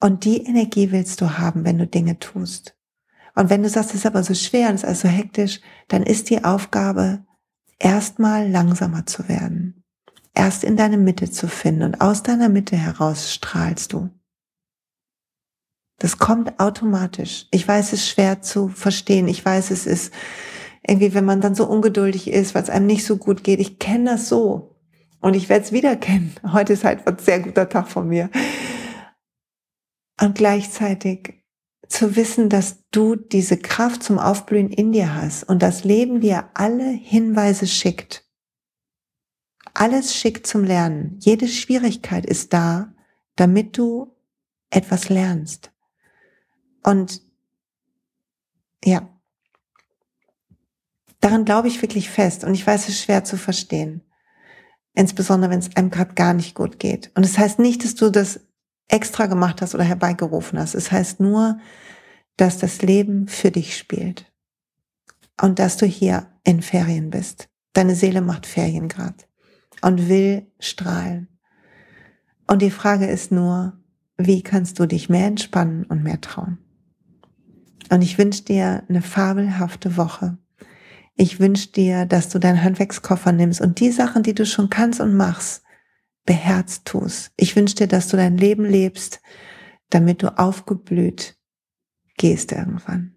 Und 0.00 0.24
die 0.24 0.44
Energie 0.44 0.90
willst 0.90 1.20
du 1.20 1.38
haben, 1.38 1.64
wenn 1.64 1.78
du 1.78 1.86
Dinge 1.86 2.18
tust. 2.18 2.76
Und 3.34 3.50
wenn 3.50 3.62
du 3.62 3.68
sagst, 3.68 3.90
es 3.90 3.96
ist 3.96 4.06
aber 4.06 4.22
so 4.22 4.34
schwer 4.34 4.68
und 4.68 4.74
es 4.74 4.82
ist 4.82 4.88
also 4.88 5.08
hektisch, 5.08 5.60
dann 5.88 6.02
ist 6.02 6.30
die 6.30 6.44
Aufgabe, 6.44 7.24
erstmal 7.78 8.48
langsamer 8.48 9.06
zu 9.06 9.28
werden. 9.28 9.84
Erst 10.34 10.64
in 10.64 10.76
deine 10.76 10.98
Mitte 10.98 11.30
zu 11.30 11.48
finden 11.48 11.82
und 11.82 12.00
aus 12.00 12.22
deiner 12.22 12.48
Mitte 12.48 12.76
heraus 12.76 13.32
strahlst 13.32 13.92
du. 13.92 14.10
Das 15.98 16.18
kommt 16.18 16.58
automatisch. 16.58 17.46
Ich 17.50 17.66
weiß, 17.66 17.92
es 17.92 18.00
ist 18.00 18.08
schwer 18.08 18.42
zu 18.42 18.68
verstehen. 18.68 19.28
Ich 19.28 19.44
weiß, 19.44 19.70
es 19.70 19.86
ist 19.86 20.12
irgendwie, 20.86 21.14
wenn 21.14 21.24
man 21.24 21.40
dann 21.40 21.54
so 21.54 21.66
ungeduldig 21.66 22.28
ist, 22.28 22.54
weil 22.54 22.62
es 22.62 22.70
einem 22.70 22.86
nicht 22.86 23.04
so 23.04 23.16
gut 23.16 23.44
geht. 23.44 23.60
Ich 23.60 23.78
kenne 23.78 24.12
das 24.12 24.28
so. 24.28 24.76
Und 25.20 25.34
ich 25.34 25.48
werde 25.48 25.64
es 25.64 25.72
wieder 25.72 25.94
kennen. 25.94 26.34
Heute 26.52 26.72
ist 26.72 26.82
halt 26.82 27.06
ein 27.06 27.18
sehr 27.18 27.40
guter 27.40 27.68
Tag 27.68 27.88
von 27.88 28.08
mir. 28.08 28.30
Und 30.20 30.34
gleichzeitig 30.34 31.41
zu 31.92 32.16
wissen, 32.16 32.48
dass 32.48 32.78
du 32.90 33.16
diese 33.16 33.56
Kraft 33.56 34.02
zum 34.02 34.18
Aufblühen 34.18 34.70
in 34.70 34.92
dir 34.92 35.14
hast 35.14 35.44
und 35.44 35.62
das 35.62 35.84
Leben 35.84 36.20
dir 36.20 36.50
alle 36.54 36.88
Hinweise 36.88 37.66
schickt. 37.66 38.24
Alles 39.74 40.14
schickt 40.14 40.46
zum 40.46 40.64
Lernen. 40.64 41.18
Jede 41.20 41.48
Schwierigkeit 41.48 42.26
ist 42.26 42.52
da, 42.52 42.92
damit 43.36 43.78
du 43.78 44.14
etwas 44.70 45.08
lernst. 45.08 45.70
Und 46.82 47.22
ja, 48.84 49.08
daran 51.20 51.44
glaube 51.44 51.68
ich 51.68 51.80
wirklich 51.80 52.10
fest 52.10 52.44
und 52.44 52.54
ich 52.54 52.66
weiß, 52.66 52.82
es 52.82 52.88
ist 52.90 53.02
schwer 53.02 53.24
zu 53.24 53.36
verstehen. 53.36 54.02
Insbesondere, 54.94 55.50
wenn 55.50 55.60
es 55.60 55.74
einem 55.76 55.90
gerade 55.90 56.14
gar 56.14 56.34
nicht 56.34 56.54
gut 56.54 56.78
geht. 56.78 57.10
Und 57.14 57.24
es 57.24 57.32
das 57.32 57.38
heißt 57.38 57.58
nicht, 57.60 57.84
dass 57.84 57.94
du 57.94 58.10
das 58.10 58.40
extra 58.92 59.26
gemacht 59.26 59.62
hast 59.62 59.74
oder 59.74 59.84
herbeigerufen 59.84 60.58
hast. 60.58 60.74
Es 60.74 60.92
heißt 60.92 61.18
nur, 61.18 61.58
dass 62.36 62.58
das 62.58 62.82
Leben 62.82 63.26
für 63.26 63.50
dich 63.50 63.76
spielt 63.76 64.30
und 65.40 65.58
dass 65.58 65.76
du 65.76 65.86
hier 65.86 66.26
in 66.44 66.62
Ferien 66.62 67.10
bist. 67.10 67.48
Deine 67.72 67.94
Seele 67.94 68.20
macht 68.20 68.46
Ferien 68.46 68.88
grad 68.88 69.26
und 69.80 70.08
will 70.08 70.46
strahlen. 70.60 71.28
Und 72.46 72.60
die 72.60 72.70
Frage 72.70 73.06
ist 73.06 73.32
nur, 73.32 73.78
wie 74.18 74.42
kannst 74.42 74.78
du 74.78 74.86
dich 74.86 75.08
mehr 75.08 75.26
entspannen 75.26 75.84
und 75.84 76.02
mehr 76.02 76.20
trauen? 76.20 76.58
Und 77.90 78.02
ich 78.02 78.18
wünsche 78.18 78.44
dir 78.44 78.84
eine 78.88 79.02
fabelhafte 79.02 79.96
Woche. 79.96 80.38
Ich 81.14 81.40
wünsche 81.40 81.72
dir, 81.72 82.04
dass 82.04 82.28
du 82.28 82.38
deinen 82.38 82.62
Handwerkskoffer 82.62 83.32
nimmst 83.32 83.60
und 83.60 83.80
die 83.80 83.90
Sachen, 83.90 84.22
die 84.22 84.34
du 84.34 84.44
schon 84.44 84.70
kannst 84.70 85.00
und 85.00 85.14
machst, 85.16 85.61
beherzt 86.24 86.84
tust. 86.84 87.32
Ich 87.36 87.56
wünsche 87.56 87.74
dir, 87.74 87.86
dass 87.86 88.08
du 88.08 88.16
dein 88.16 88.36
Leben 88.36 88.64
lebst, 88.64 89.20
damit 89.90 90.22
du 90.22 90.38
aufgeblüht 90.38 91.36
gehst 92.16 92.52
irgendwann, 92.52 93.16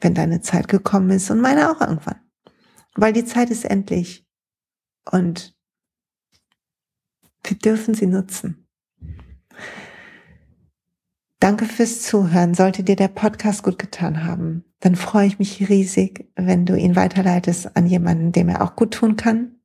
wenn 0.00 0.14
deine 0.14 0.40
Zeit 0.40 0.68
gekommen 0.68 1.10
ist 1.10 1.30
und 1.30 1.40
meine 1.40 1.70
auch 1.70 1.80
irgendwann. 1.80 2.20
Weil 2.94 3.12
die 3.12 3.24
Zeit 3.24 3.50
ist 3.50 3.64
endlich 3.64 4.26
und 5.10 5.56
wir 7.44 7.56
dürfen 7.56 7.94
sie 7.94 8.06
nutzen. 8.06 8.66
Danke 11.38 11.66
fürs 11.66 12.02
Zuhören. 12.02 12.54
Sollte 12.54 12.82
dir 12.82 12.96
der 12.96 13.08
Podcast 13.08 13.62
gut 13.62 13.78
getan 13.78 14.24
haben, 14.24 14.64
dann 14.80 14.96
freue 14.96 15.26
ich 15.26 15.38
mich 15.38 15.68
riesig, 15.68 16.30
wenn 16.34 16.66
du 16.66 16.76
ihn 16.76 16.96
weiterleitest 16.96 17.76
an 17.76 17.86
jemanden, 17.86 18.32
dem 18.32 18.48
er 18.48 18.62
auch 18.62 18.74
gut 18.76 18.94
tun 18.94 19.16
kann. 19.16 19.55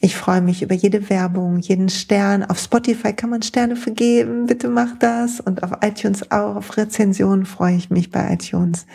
Ich 0.00 0.16
freue 0.16 0.40
mich 0.40 0.62
über 0.62 0.74
jede 0.74 1.10
Werbung, 1.10 1.58
jeden 1.58 1.88
Stern. 1.88 2.44
Auf 2.44 2.60
Spotify 2.60 3.12
kann 3.12 3.30
man 3.30 3.42
Sterne 3.42 3.74
vergeben. 3.74 4.46
Bitte 4.46 4.68
mach 4.68 4.96
das. 4.98 5.40
Und 5.40 5.62
auf 5.62 5.72
iTunes 5.82 6.30
auch. 6.30 6.56
Auf 6.56 6.76
Rezensionen 6.76 7.46
freue 7.46 7.74
ich 7.76 7.90
mich 7.90 8.10
bei 8.10 8.32
iTunes. 8.32 8.86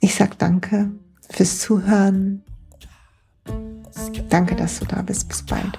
Ich 0.00 0.14
sag 0.14 0.38
danke 0.38 0.90
fürs 1.30 1.60
Zuhören. 1.60 2.42
Danke, 4.28 4.56
dass 4.56 4.80
du 4.80 4.84
da 4.84 5.00
bist. 5.02 5.28
Bis 5.28 5.42
bald. 5.42 5.78